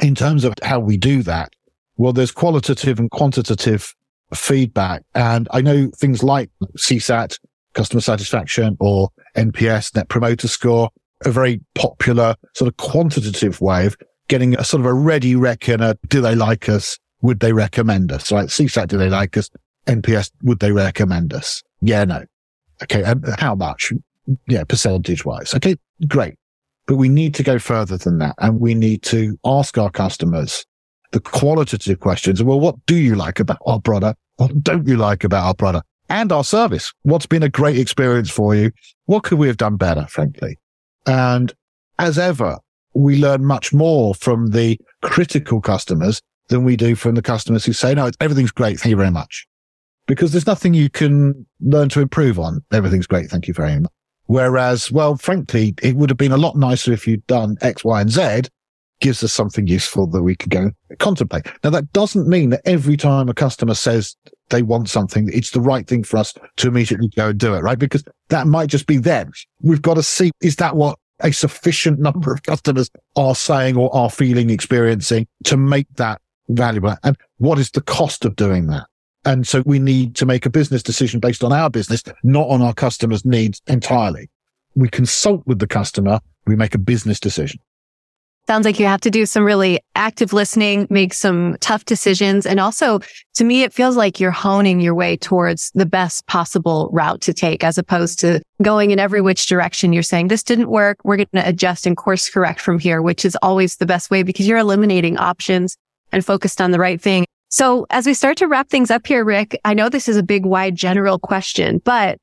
In 0.00 0.14
terms 0.14 0.44
of 0.44 0.54
how 0.62 0.78
we 0.78 0.96
do 0.96 1.22
that, 1.24 1.52
well, 1.96 2.12
there's 2.12 2.30
qualitative 2.30 3.00
and 3.00 3.10
quantitative 3.10 3.94
feedback. 4.34 5.02
And 5.14 5.48
I 5.50 5.60
know 5.60 5.90
things 5.96 6.22
like 6.22 6.50
CSAT, 6.76 7.38
customer 7.74 8.00
satisfaction 8.00 8.76
or 8.80 9.10
NPS, 9.36 9.94
net 9.94 10.08
promoter 10.08 10.48
score, 10.48 10.90
a 11.24 11.32
very 11.32 11.60
popular 11.74 12.36
sort 12.54 12.68
of 12.68 12.76
quantitative 12.76 13.60
way 13.60 13.86
of 13.86 13.96
getting 14.28 14.56
a 14.58 14.64
sort 14.64 14.80
of 14.80 14.86
a 14.86 14.94
ready 14.94 15.34
reckoner. 15.34 15.94
do 16.08 16.20
they 16.20 16.34
like 16.34 16.68
us? 16.68 16.98
Would 17.22 17.40
they 17.40 17.52
recommend 17.52 18.12
us? 18.12 18.30
Right. 18.30 18.48
CSAT, 18.48 18.88
do 18.88 18.98
they 18.98 19.08
like 19.08 19.36
us? 19.36 19.50
NPS, 19.88 20.30
would 20.42 20.60
they 20.60 20.72
recommend 20.72 21.32
us? 21.32 21.62
Yeah, 21.80 22.04
no. 22.04 22.24
Okay. 22.82 23.02
How 23.38 23.54
much? 23.54 23.92
Yeah, 24.46 24.64
percentage 24.64 25.24
wise. 25.24 25.54
Okay. 25.54 25.76
Great. 26.06 26.34
But 26.86 26.96
we 26.96 27.08
need 27.08 27.34
to 27.34 27.42
go 27.42 27.58
further 27.58 27.96
than 27.96 28.18
that. 28.18 28.34
And 28.38 28.60
we 28.60 28.74
need 28.74 29.02
to 29.04 29.38
ask 29.44 29.76
our 29.76 29.90
customers 29.90 30.64
the 31.12 31.20
qualitative 31.20 32.00
questions. 32.00 32.42
Well, 32.42 32.60
what 32.60 32.76
do 32.86 32.94
you 32.94 33.14
like 33.14 33.40
about 33.40 33.58
our 33.66 33.80
product? 33.80 34.18
What 34.36 34.62
don't 34.62 34.86
you 34.86 34.96
like 34.96 35.24
about 35.24 35.44
our 35.44 35.54
product 35.54 35.86
and 36.08 36.30
our 36.30 36.44
service? 36.44 36.92
What's 37.02 37.26
been 37.26 37.42
a 37.42 37.48
great 37.48 37.78
experience 37.78 38.30
for 38.30 38.54
you? 38.54 38.70
What 39.06 39.24
could 39.24 39.38
we 39.38 39.48
have 39.48 39.56
done 39.56 39.76
better, 39.76 40.06
frankly? 40.06 40.58
And 41.06 41.52
as 41.98 42.18
ever, 42.18 42.58
we 42.94 43.16
learn 43.16 43.44
much 43.44 43.72
more 43.72 44.14
from 44.14 44.48
the 44.48 44.78
critical 45.02 45.60
customers 45.60 46.22
than 46.48 46.64
we 46.64 46.76
do 46.76 46.94
from 46.94 47.14
the 47.14 47.22
customers 47.22 47.64
who 47.64 47.72
say, 47.72 47.94
no, 47.94 48.10
everything's 48.20 48.50
great. 48.50 48.78
Thank 48.80 48.90
you 48.90 48.96
very 48.96 49.10
much. 49.10 49.46
Because 50.08 50.32
there's 50.32 50.46
nothing 50.46 50.74
you 50.74 50.90
can 50.90 51.46
learn 51.60 51.88
to 51.90 52.00
improve 52.00 52.40
on. 52.40 52.64
Everything's 52.72 53.06
great. 53.06 53.30
Thank 53.30 53.46
you 53.46 53.54
very 53.54 53.78
much. 53.78 53.92
Whereas, 54.26 54.90
well, 54.90 55.16
frankly, 55.16 55.74
it 55.82 55.96
would 55.96 56.10
have 56.10 56.16
been 56.16 56.32
a 56.32 56.36
lot 56.36 56.56
nicer 56.56 56.92
if 56.92 57.06
you'd 57.06 57.26
done 57.28 57.56
X, 57.60 57.84
Y, 57.84 58.00
and 58.00 58.10
Z 58.10 58.42
gives 59.00 59.22
us 59.22 59.32
something 59.32 59.66
useful 59.66 60.06
that 60.08 60.22
we 60.22 60.34
can 60.34 60.48
go 60.48 60.70
contemplate. 60.98 61.46
Now, 61.62 61.70
that 61.70 61.92
doesn't 61.92 62.26
mean 62.26 62.50
that 62.50 62.62
every 62.64 62.96
time 62.96 63.28
a 63.28 63.34
customer 63.34 63.74
says 63.74 64.16
they 64.50 64.62
want 64.62 64.88
something, 64.88 65.30
it's 65.32 65.52
the 65.52 65.60
right 65.60 65.86
thing 65.86 66.02
for 66.02 66.16
us 66.16 66.34
to 66.56 66.68
immediately 66.68 67.08
go 67.16 67.28
and 67.28 67.38
do 67.38 67.54
it, 67.54 67.60
right? 67.60 67.78
Because 67.78 68.02
that 68.28 68.46
might 68.46 68.68
just 68.68 68.86
be 68.86 68.96
them. 68.96 69.30
We've 69.62 69.82
got 69.82 69.94
to 69.94 70.02
see, 70.02 70.30
is 70.40 70.56
that 70.56 70.74
what 70.74 70.98
a 71.20 71.32
sufficient 71.32 72.00
number 72.00 72.32
of 72.32 72.42
customers 72.42 72.90
are 73.16 73.34
saying 73.34 73.76
or 73.76 73.94
are 73.94 74.10
feeling, 74.10 74.50
experiencing 74.50 75.26
to 75.44 75.56
make 75.56 75.86
that 75.94 76.20
valuable? 76.48 76.96
And 77.04 77.16
what 77.36 77.58
is 77.58 77.70
the 77.70 77.82
cost 77.82 78.24
of 78.24 78.36
doing 78.36 78.66
that? 78.66 78.86
And 79.28 79.46
so 79.46 79.62
we 79.66 79.78
need 79.78 80.16
to 80.16 80.24
make 80.24 80.46
a 80.46 80.50
business 80.50 80.82
decision 80.82 81.20
based 81.20 81.44
on 81.44 81.52
our 81.52 81.68
business, 81.68 82.02
not 82.22 82.48
on 82.48 82.62
our 82.62 82.72
customers' 82.72 83.26
needs 83.26 83.60
entirely. 83.66 84.30
We 84.74 84.88
consult 84.88 85.46
with 85.46 85.58
the 85.58 85.66
customer. 85.66 86.20
We 86.46 86.56
make 86.56 86.74
a 86.74 86.78
business 86.78 87.20
decision. 87.20 87.60
Sounds 88.46 88.64
like 88.64 88.80
you 88.80 88.86
have 88.86 89.02
to 89.02 89.10
do 89.10 89.26
some 89.26 89.44
really 89.44 89.80
active 89.94 90.32
listening, 90.32 90.86
make 90.88 91.12
some 91.12 91.58
tough 91.60 91.84
decisions. 91.84 92.46
And 92.46 92.58
also 92.58 93.00
to 93.34 93.44
me, 93.44 93.64
it 93.64 93.74
feels 93.74 93.98
like 93.98 94.18
you're 94.18 94.30
honing 94.30 94.80
your 94.80 94.94
way 94.94 95.18
towards 95.18 95.70
the 95.74 95.84
best 95.84 96.26
possible 96.26 96.88
route 96.90 97.20
to 97.20 97.34
take 97.34 97.62
as 97.62 97.76
opposed 97.76 98.18
to 98.20 98.40
going 98.62 98.92
in 98.92 98.98
every 98.98 99.20
which 99.20 99.44
direction. 99.44 99.92
You're 99.92 100.02
saying 100.02 100.28
this 100.28 100.42
didn't 100.42 100.70
work. 100.70 101.00
We're 101.04 101.16
going 101.18 101.28
to 101.34 101.46
adjust 101.46 101.84
and 101.84 101.98
course 101.98 102.30
correct 102.30 102.62
from 102.62 102.78
here, 102.78 103.02
which 103.02 103.26
is 103.26 103.36
always 103.42 103.76
the 103.76 103.84
best 103.84 104.10
way 104.10 104.22
because 104.22 104.48
you're 104.48 104.56
eliminating 104.56 105.18
options 105.18 105.76
and 106.12 106.24
focused 106.24 106.62
on 106.62 106.70
the 106.70 106.78
right 106.78 106.98
thing. 106.98 107.26
So 107.48 107.86
as 107.90 108.06
we 108.06 108.14
start 108.14 108.36
to 108.38 108.46
wrap 108.46 108.68
things 108.68 108.90
up 108.90 109.06
here, 109.06 109.24
Rick, 109.24 109.58
I 109.64 109.74
know 109.74 109.88
this 109.88 110.08
is 110.08 110.16
a 110.16 110.22
big, 110.22 110.44
wide, 110.44 110.74
general 110.74 111.18
question, 111.18 111.80
but 111.84 112.18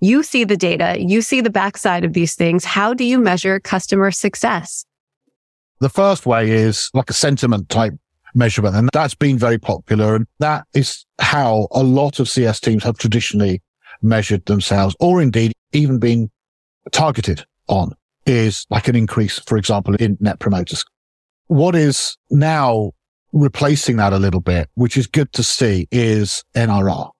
you 0.00 0.22
see 0.22 0.44
the 0.44 0.56
data, 0.56 0.96
you 0.98 1.20
see 1.22 1.40
the 1.40 1.50
backside 1.50 2.04
of 2.04 2.12
these 2.12 2.34
things. 2.34 2.64
How 2.64 2.94
do 2.94 3.04
you 3.04 3.18
measure 3.18 3.60
customer 3.60 4.10
success? 4.10 4.84
The 5.80 5.88
first 5.88 6.24
way 6.24 6.50
is 6.50 6.90
like 6.94 7.10
a 7.10 7.14
sentiment 7.14 7.68
type 7.68 7.94
measurement. 8.34 8.74
And 8.74 8.88
that's 8.92 9.14
been 9.14 9.38
very 9.38 9.58
popular. 9.58 10.16
And 10.16 10.26
that 10.38 10.66
is 10.74 11.04
how 11.20 11.68
a 11.70 11.82
lot 11.82 12.18
of 12.18 12.28
CS 12.28 12.60
teams 12.60 12.82
have 12.84 12.98
traditionally 12.98 13.62
measured 14.02 14.44
themselves 14.46 14.96
or 15.00 15.22
indeed 15.22 15.52
even 15.72 15.98
been 15.98 16.30
targeted 16.92 17.44
on 17.68 17.92
is 18.26 18.66
like 18.70 18.88
an 18.88 18.96
increase, 18.96 19.38
for 19.40 19.56
example, 19.56 19.94
in 19.96 20.16
net 20.20 20.38
promoters. 20.40 20.84
What 21.46 21.74
is 21.74 22.16
now 22.30 22.92
replacing 23.34 23.96
that 23.96 24.12
a 24.12 24.18
little 24.18 24.40
bit, 24.40 24.70
which 24.74 24.96
is 24.96 25.06
good 25.06 25.32
to 25.34 25.42
see 25.42 25.86
is 25.90 26.42
NRR. 26.54 27.10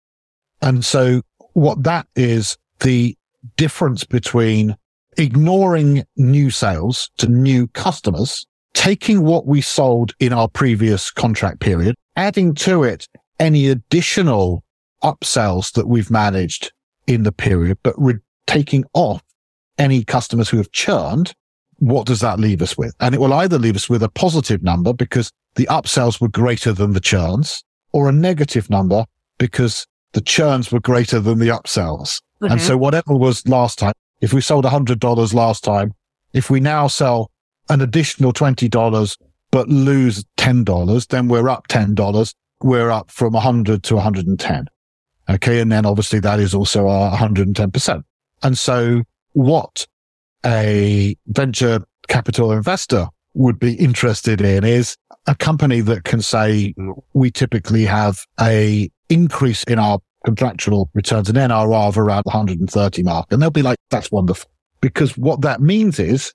And 0.63 0.85
so 0.85 1.21
what 1.53 1.83
that 1.83 2.07
is 2.17 2.57
the 2.81 3.17
difference 3.57 4.05
between 4.05 4.77
ignoring 5.19 6.05
new 6.17 6.51
sales 6.51 7.11
to 7.19 7.29
new 7.29 7.67
customers 7.69 8.47
taking 8.75 9.23
what 9.23 9.47
we 9.47 9.61
sold 9.61 10.13
in 10.19 10.33
our 10.33 10.49
previous 10.49 11.11
contract 11.11 11.61
period, 11.61 11.95
adding 12.17 12.55
to 12.55 12.83
it 12.83 13.07
any 13.39 13.69
additional 13.69 14.65
upsells 15.03 15.73
that 15.73 15.87
we've 15.87 16.11
managed 16.11 16.73
in 17.07 17.23
the 17.23 17.33
period, 17.33 17.79
but 17.83 17.95
re- 17.97 18.19
taking 18.47 18.85
off 18.95 19.23
any 19.79 20.05
customers 20.05 20.49
who 20.49 20.57
have 20.57 20.71
churned, 20.73 21.33
what 21.79 22.07
does 22.07 22.21
that 22.21 22.39
leave 22.39 22.63
us 22.63 22.77
with? 22.77 22.95
And 23.01 23.15
it 23.15 23.21
will 23.21 23.33
either 23.33 23.59
leave 23.59 23.77
us 23.77 23.89
with 23.89 24.03
a 24.03 24.09
positive 24.09 24.63
number 24.63 24.93
because 24.93 25.31
the 25.57 25.67
upsells 25.67 26.21
were 26.21 26.29
greater 26.29 26.73
than 26.73 26.93
the 26.93 27.01
churns 27.01 27.65
or 27.93 28.09
a 28.09 28.13
negative 28.13 28.71
number 28.71 29.05
because 29.39 29.87
the 30.13 30.21
churns 30.21 30.73
were 30.73 30.81
greater 30.81 31.21
than 31.21 31.39
the 31.39 31.49
upsells. 31.49 32.21
Mm-hmm. 32.41 32.53
And 32.53 32.61
so 32.61 32.77
whatever 32.77 33.15
was 33.15 33.47
last 33.47 33.79
time, 33.79 33.95
if 34.21 34.33
we 34.33 34.41
sold 34.41 34.65
$100 34.65 35.35
last 35.35 35.65
time, 35.65 35.93
if 36.33 36.51
we 36.51 36.61
now 36.61 36.87
sell 36.87 37.31
an 37.69 37.81
additional 37.81 38.33
$20, 38.33 39.17
but 39.51 39.69
lose 39.69 40.25
$10, 40.37 41.07
then 41.09 41.29
we're 41.29 41.49
up 41.49 41.69
$10. 41.69 42.35
We're 42.63 42.91
up 42.91 43.11
from 43.11 43.35
100 43.35 43.83
to 43.85 43.95
110. 43.95 44.67
Okay. 45.29 45.61
And 45.61 45.71
then 45.71 45.87
obviously 45.87 46.21
that 46.21 46.41
is 46.41 46.55
also 46.55 46.89
our 46.89 47.17
110%. 47.17 48.03
And 48.43 48.59
so 48.59 49.03
what 49.33 49.87
a 50.45 51.17
venture 51.27 51.81
capital 52.09 52.53
investor 52.53 53.09
would 53.35 53.59
be 53.59 53.75
interested 53.75 54.41
in 54.41 54.65
is 54.65 54.97
a 55.27 55.35
company 55.35 55.81
that 55.81 56.05
can 56.05 56.23
say 56.23 56.75
we 57.15 57.31
typically 57.31 57.85
have 57.85 58.25
a 58.41 58.91
increase 59.09 59.65
in 59.65 59.79
our 59.79 59.99
contractual 60.25 60.91
returns 60.95 61.29
and 61.29 61.39
NRR 61.39 61.89
of 61.89 61.99
around 61.99 62.25
130 62.25 63.03
mark. 63.03 63.27
And 63.31 63.41
they'll 63.41 63.51
be 63.51 63.63
like, 63.63 63.79
that's 63.91 64.11
wonderful. 64.11 64.51
Because 64.81 65.17
what 65.17 65.43
that 65.43 65.61
means 65.61 65.99
is 65.99 66.33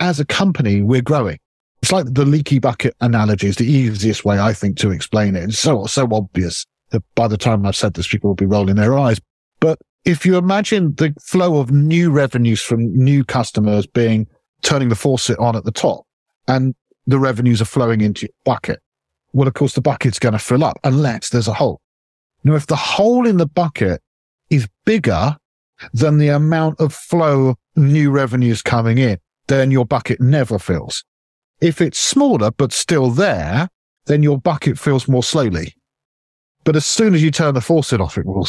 as 0.00 0.20
a 0.20 0.24
company, 0.24 0.82
we're 0.82 1.02
growing. 1.02 1.38
It's 1.82 1.92
like 1.92 2.06
the 2.12 2.24
leaky 2.24 2.58
bucket 2.58 2.94
analogy 3.00 3.48
is 3.48 3.56
the 3.56 3.70
easiest 3.70 4.24
way, 4.24 4.38
I 4.38 4.52
think, 4.52 4.76
to 4.78 4.90
explain 4.90 5.34
it. 5.34 5.44
It's 5.44 5.58
so, 5.58 5.86
so 5.86 6.08
obvious 6.12 6.66
that 6.90 7.02
by 7.14 7.26
the 7.28 7.38
time 7.38 7.64
I've 7.64 7.76
said 7.76 7.94
this, 7.94 8.08
people 8.08 8.28
will 8.28 8.34
be 8.34 8.46
rolling 8.46 8.76
their 8.76 8.98
eyes. 8.98 9.20
But 9.60 9.78
if 10.04 10.24
you 10.24 10.36
imagine 10.36 10.94
the 10.94 11.14
flow 11.22 11.60
of 11.60 11.70
new 11.70 12.10
revenues 12.10 12.60
from 12.60 12.92
new 12.96 13.24
customers 13.24 13.86
being 13.86 14.26
turning 14.62 14.88
the 14.88 14.94
faucet 14.94 15.38
on 15.38 15.56
at 15.56 15.64
the 15.64 15.70
top 15.70 16.06
and 16.48 16.74
the 17.06 17.18
revenues 17.18 17.60
are 17.60 17.66
flowing 17.66 18.00
into 18.00 18.22
your 18.22 18.34
bucket, 18.44 18.80
well, 19.32 19.46
of 19.46 19.54
course, 19.54 19.74
the 19.74 19.80
bucket's 19.80 20.18
going 20.18 20.32
to 20.32 20.38
fill 20.38 20.64
up 20.64 20.78
unless 20.84 21.28
there's 21.28 21.48
a 21.48 21.54
hole. 21.54 21.80
Now, 22.42 22.54
if 22.54 22.66
the 22.66 22.76
hole 22.76 23.26
in 23.26 23.36
the 23.36 23.46
bucket 23.46 24.02
is 24.48 24.66
bigger 24.84 25.36
than 25.92 26.18
the 26.18 26.28
amount 26.28 26.80
of 26.80 26.92
flow 26.92 27.54
new 27.76 28.10
revenues 28.10 28.62
coming 28.62 28.98
in, 28.98 29.18
then 29.46 29.70
your 29.70 29.84
bucket 29.84 30.20
never 30.20 30.58
fills. 30.58 31.04
If 31.60 31.80
it's 31.80 31.98
smaller, 31.98 32.50
but 32.50 32.72
still 32.72 33.10
there, 33.10 33.68
then 34.06 34.22
your 34.22 34.38
bucket 34.38 34.78
fills 34.78 35.06
more 35.06 35.22
slowly. 35.22 35.74
But 36.64 36.76
as 36.76 36.86
soon 36.86 37.14
as 37.14 37.22
you 37.22 37.30
turn 37.30 37.54
the 37.54 37.60
faucet 37.60 38.00
off, 38.00 38.18
it 38.18 38.26
will 38.26 38.46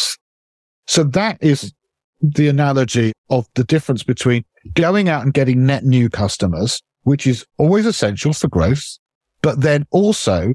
So 0.87 1.03
that 1.03 1.37
is 1.41 1.73
the 2.21 2.47
analogy 2.47 3.13
of 3.29 3.47
the 3.55 3.63
difference 3.63 4.03
between 4.03 4.43
going 4.73 5.09
out 5.09 5.23
and 5.23 5.33
getting 5.33 5.65
net 5.65 5.83
new 5.83 6.09
customers, 6.09 6.81
which 7.03 7.25
is 7.25 7.45
always 7.57 7.85
essential 7.85 8.33
for 8.33 8.47
growth, 8.47 8.97
but 9.41 9.61
then 9.61 9.85
also 9.91 10.53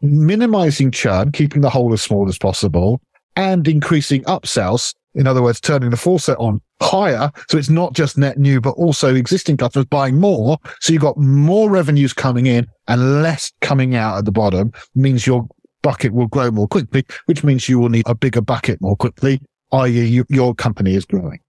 minimizing 0.00 0.90
churn, 0.90 1.32
keeping 1.32 1.60
the 1.60 1.70
hole 1.70 1.92
as 1.92 2.02
small 2.02 2.28
as 2.28 2.38
possible 2.38 3.00
and 3.36 3.68
increasing 3.68 4.22
upsells. 4.24 4.94
In 5.14 5.26
other 5.26 5.42
words, 5.42 5.60
turning 5.60 5.90
the 5.90 5.96
faucet 5.96 6.38
on 6.38 6.60
higher. 6.80 7.30
So 7.48 7.58
it's 7.58 7.68
not 7.68 7.92
just 7.92 8.16
net 8.16 8.38
new, 8.38 8.60
but 8.60 8.70
also 8.70 9.14
existing 9.14 9.58
customers 9.58 9.86
buying 9.86 10.18
more. 10.18 10.58
So 10.80 10.92
you've 10.92 11.02
got 11.02 11.18
more 11.18 11.70
revenues 11.70 12.12
coming 12.12 12.46
in 12.46 12.66
and 12.88 13.22
less 13.22 13.52
coming 13.60 13.94
out 13.94 14.18
at 14.18 14.24
the 14.24 14.32
bottom 14.32 14.72
means 14.94 15.26
your 15.26 15.46
bucket 15.82 16.12
will 16.14 16.28
grow 16.28 16.50
more 16.50 16.68
quickly, 16.68 17.04
which 17.26 17.44
means 17.44 17.68
you 17.68 17.78
will 17.78 17.88
need 17.88 18.04
a 18.06 18.14
bigger 18.14 18.40
bucket 18.40 18.80
more 18.80 18.96
quickly, 18.96 19.40
i.e. 19.72 20.04
You, 20.04 20.24
your 20.28 20.54
company 20.54 20.94
is 20.94 21.04
growing. 21.04 21.40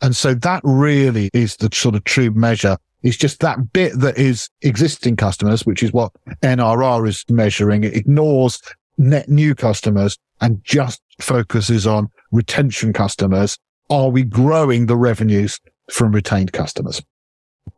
And 0.00 0.14
so 0.14 0.34
that 0.34 0.60
really 0.64 1.30
is 1.32 1.56
the 1.56 1.68
sort 1.72 1.94
of 1.94 2.04
true 2.04 2.30
measure. 2.30 2.76
It's 3.02 3.16
just 3.16 3.40
that 3.40 3.72
bit 3.72 3.98
that 3.98 4.18
is 4.18 4.48
existing 4.62 5.16
customers, 5.16 5.64
which 5.64 5.82
is 5.82 5.92
what 5.92 6.12
NRR 6.42 7.08
is 7.08 7.24
measuring. 7.28 7.84
It 7.84 7.94
ignores 7.94 8.60
net 8.96 9.28
new 9.28 9.54
customers 9.54 10.18
and 10.40 10.62
just 10.64 11.00
focuses 11.20 11.86
on 11.86 12.08
retention 12.32 12.92
customers. 12.92 13.58
Are 13.90 14.08
we 14.08 14.24
growing 14.24 14.86
the 14.86 14.96
revenues 14.96 15.60
from 15.90 16.12
retained 16.12 16.52
customers? 16.52 17.02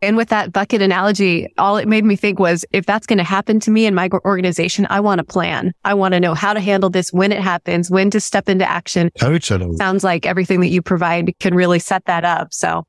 And 0.03 0.17
with 0.17 0.29
that 0.29 0.53
bucket 0.53 0.83
analogy, 0.83 1.53
all 1.59 1.77
it 1.77 1.89
made 1.89 2.05
me 2.05 2.17
think 2.17 2.39
was 2.39 2.65
if 2.73 2.87
that's 2.87 3.07
going 3.07 3.19
to 3.19 3.25
happen 3.25 3.61
to 3.61 3.71
me 3.71 3.87
in 3.87 3.95
my 3.95 4.09
organization, 4.25 4.87
I 4.91 5.01
want 5.01 5.21
a 5.21 5.25
plan. 5.25 5.73
I 5.85 5.95
want 5.95 6.15
to 6.15 6.21
know 6.21 6.35
how 6.35 6.53
to 6.53 6.61
handle 6.61 6.91
this 6.91 7.13
when 7.13 7.33
it 7.33 7.41
happens, 7.41 7.91
when 7.91 8.11
to 8.11 8.21
step 8.21 8.49
into 8.49 8.69
action. 8.69 9.11
Totally. 9.19 9.77
Sounds 9.77 10.05
like 10.05 10.27
everything 10.27 10.61
that 10.61 10.69
you 10.69 10.83
provide 10.83 11.33
can 11.41 11.55
really 11.55 11.79
set 11.79 12.05
that 12.07 12.25
up. 12.25 12.53
So 12.53 12.85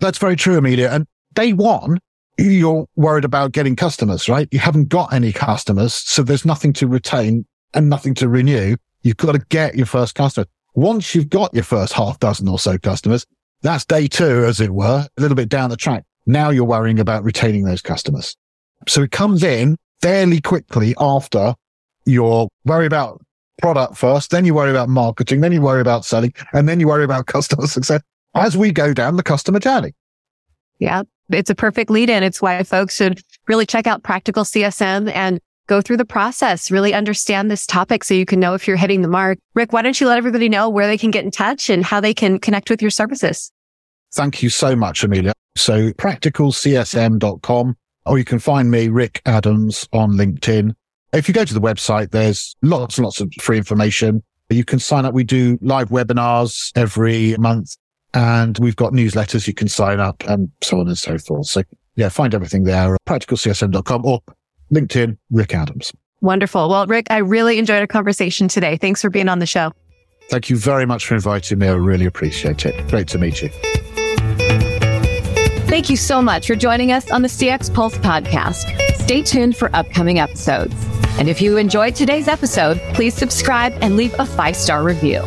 that's 0.00 0.18
very 0.18 0.36
true, 0.36 0.58
Amelia. 0.58 0.88
And 0.90 1.06
day 1.34 1.52
one, 1.52 1.98
you're 2.38 2.86
worried 2.96 3.24
about 3.24 3.52
getting 3.52 3.76
customers, 3.76 4.28
right? 4.28 4.48
You 4.50 4.58
haven't 4.58 4.88
got 4.88 5.12
any 5.12 5.32
customers. 5.32 5.94
So 5.94 6.22
there's 6.22 6.44
nothing 6.44 6.72
to 6.74 6.86
retain 6.86 7.46
and 7.74 7.88
nothing 7.88 8.14
to 8.14 8.28
renew. 8.28 8.76
You've 9.02 9.16
got 9.16 9.32
to 9.32 9.38
get 9.48 9.76
your 9.76 9.86
first 9.86 10.14
customer. 10.14 10.46
Once 10.74 11.14
you've 11.14 11.30
got 11.30 11.54
your 11.54 11.64
first 11.64 11.94
half 11.94 12.18
dozen 12.18 12.48
or 12.48 12.58
so 12.58 12.76
customers, 12.76 13.26
that's 13.62 13.84
day 13.86 14.06
two, 14.06 14.44
as 14.44 14.60
it 14.60 14.70
were, 14.70 15.06
a 15.16 15.20
little 15.20 15.34
bit 15.34 15.48
down 15.48 15.70
the 15.70 15.76
track. 15.76 16.04
Now 16.26 16.50
you're 16.50 16.64
worrying 16.64 16.98
about 16.98 17.24
retaining 17.24 17.64
those 17.64 17.80
customers. 17.80 18.36
So 18.88 19.02
it 19.02 19.12
comes 19.12 19.42
in 19.42 19.76
fairly 20.02 20.40
quickly 20.40 20.94
after 20.98 21.54
you're 22.04 22.48
worried 22.64 22.86
about 22.86 23.22
product 23.58 23.96
first, 23.96 24.30
then 24.30 24.44
you 24.44 24.54
worry 24.54 24.70
about 24.70 24.88
marketing, 24.88 25.40
then 25.40 25.52
you 25.52 25.60
worry 25.60 25.80
about 25.80 26.04
selling, 26.04 26.32
and 26.52 26.68
then 26.68 26.80
you 26.80 26.88
worry 26.88 27.04
about 27.04 27.26
customer 27.26 27.66
success 27.66 28.02
as 28.34 28.56
we 28.56 28.70
go 28.70 28.92
down 28.92 29.16
the 29.16 29.22
customer 29.22 29.58
journey. 29.58 29.94
Yeah, 30.78 31.04
it's 31.30 31.48
a 31.48 31.54
perfect 31.54 31.90
lead 31.90 32.10
in. 32.10 32.22
It's 32.22 32.42
why 32.42 32.62
folks 32.62 32.96
should 32.96 33.20
really 33.48 33.66
check 33.66 33.86
out 33.86 34.02
practical 34.02 34.44
CSM 34.44 35.10
and 35.14 35.40
go 35.66 35.80
through 35.80 35.96
the 35.96 36.04
process, 36.04 36.70
really 36.70 36.94
understand 36.94 37.50
this 37.50 37.66
topic 37.66 38.04
so 38.04 38.14
you 38.14 38.26
can 38.26 38.38
know 38.38 38.54
if 38.54 38.68
you're 38.68 38.76
hitting 38.76 39.02
the 39.02 39.08
mark. 39.08 39.38
Rick, 39.54 39.72
why 39.72 39.82
don't 39.82 40.00
you 40.00 40.06
let 40.06 40.18
everybody 40.18 40.48
know 40.48 40.68
where 40.68 40.86
they 40.86 40.98
can 40.98 41.10
get 41.10 41.24
in 41.24 41.30
touch 41.30 41.70
and 41.70 41.84
how 41.84 42.00
they 42.00 42.14
can 42.14 42.38
connect 42.38 42.70
with 42.70 42.80
your 42.80 42.90
services? 42.90 43.50
Thank 44.12 44.42
you 44.42 44.50
so 44.50 44.76
much, 44.76 45.02
Amelia. 45.02 45.32
So 45.56 45.90
practicalcsm.com, 45.92 47.76
or 48.06 48.18
you 48.18 48.24
can 48.24 48.38
find 48.38 48.70
me, 48.70 48.88
Rick 48.88 49.22
Adams, 49.26 49.88
on 49.92 50.12
LinkedIn. 50.12 50.74
If 51.12 51.28
you 51.28 51.34
go 51.34 51.44
to 51.44 51.54
the 51.54 51.60
website, 51.60 52.10
there's 52.10 52.54
lots 52.62 52.98
and 52.98 53.04
lots 53.04 53.20
of 53.20 53.30
free 53.40 53.56
information. 53.56 54.22
You 54.50 54.64
can 54.64 54.78
sign 54.78 55.04
up. 55.04 55.14
We 55.14 55.24
do 55.24 55.58
live 55.60 55.88
webinars 55.88 56.70
every 56.76 57.36
month 57.38 57.76
and 58.14 58.58
we've 58.58 58.76
got 58.76 58.92
newsletters 58.92 59.46
you 59.46 59.54
can 59.54 59.68
sign 59.68 60.00
up 60.00 60.22
and 60.26 60.50
so 60.62 60.80
on 60.80 60.88
and 60.88 60.96
so 60.96 61.18
forth. 61.18 61.46
So 61.46 61.62
yeah, 61.96 62.08
find 62.08 62.34
everything 62.34 62.64
there, 62.64 62.96
practicalcsm.com 63.06 64.04
or 64.04 64.20
LinkedIn, 64.72 65.16
Rick 65.30 65.54
Adams. 65.54 65.92
Wonderful. 66.20 66.68
Well, 66.68 66.86
Rick, 66.86 67.06
I 67.10 67.18
really 67.18 67.58
enjoyed 67.58 67.80
our 67.80 67.86
conversation 67.86 68.48
today. 68.48 68.76
Thanks 68.76 69.02
for 69.02 69.10
being 69.10 69.28
on 69.28 69.38
the 69.38 69.46
show. 69.46 69.72
Thank 70.30 70.50
you 70.50 70.56
very 70.56 70.86
much 70.86 71.06
for 71.06 71.14
inviting 71.14 71.58
me. 71.58 71.68
I 71.68 71.72
really 71.72 72.06
appreciate 72.06 72.66
it. 72.66 72.88
Great 72.88 73.08
to 73.08 73.18
meet 73.18 73.42
you. 73.42 73.85
Thank 75.68 75.90
you 75.90 75.96
so 75.96 76.22
much 76.22 76.46
for 76.46 76.54
joining 76.54 76.92
us 76.92 77.10
on 77.10 77.22
the 77.22 77.28
CX 77.28 77.74
Pulse 77.74 77.98
podcast. 77.98 78.64
Stay 78.94 79.20
tuned 79.20 79.56
for 79.56 79.68
upcoming 79.74 80.20
episodes. 80.20 80.74
And 81.18 81.28
if 81.28 81.42
you 81.42 81.56
enjoyed 81.56 81.94
today's 81.96 82.28
episode, 82.28 82.78
please 82.94 83.14
subscribe 83.14 83.72
and 83.80 83.96
leave 83.96 84.14
a 84.18 84.24
five 84.26 84.54
star 84.54 84.84
review. 84.84 85.22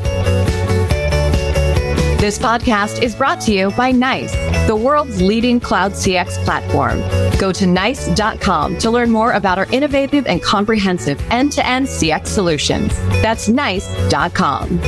This 2.20 2.38
podcast 2.38 3.02
is 3.02 3.16
brought 3.16 3.42
to 3.42 3.54
you 3.54 3.72
by 3.72 3.92
NICE, 3.92 4.32
the 4.68 4.76
world's 4.76 5.22
leading 5.22 5.60
cloud 5.60 5.92
CX 5.92 6.44
platform. 6.44 7.00
Go 7.38 7.52
to 7.52 7.66
nice.com 7.66 8.78
to 8.80 8.92
learn 8.92 9.10
more 9.10 9.34
about 9.34 9.58
our 9.58 9.68
innovative 9.72 10.26
and 10.28 10.42
comprehensive 10.42 11.22
end 11.32 11.52
to 11.54 11.66
end 11.66 11.88
CX 11.88 12.28
solutions. 12.28 12.94
That's 13.22 13.48
nice.com. 13.50 14.80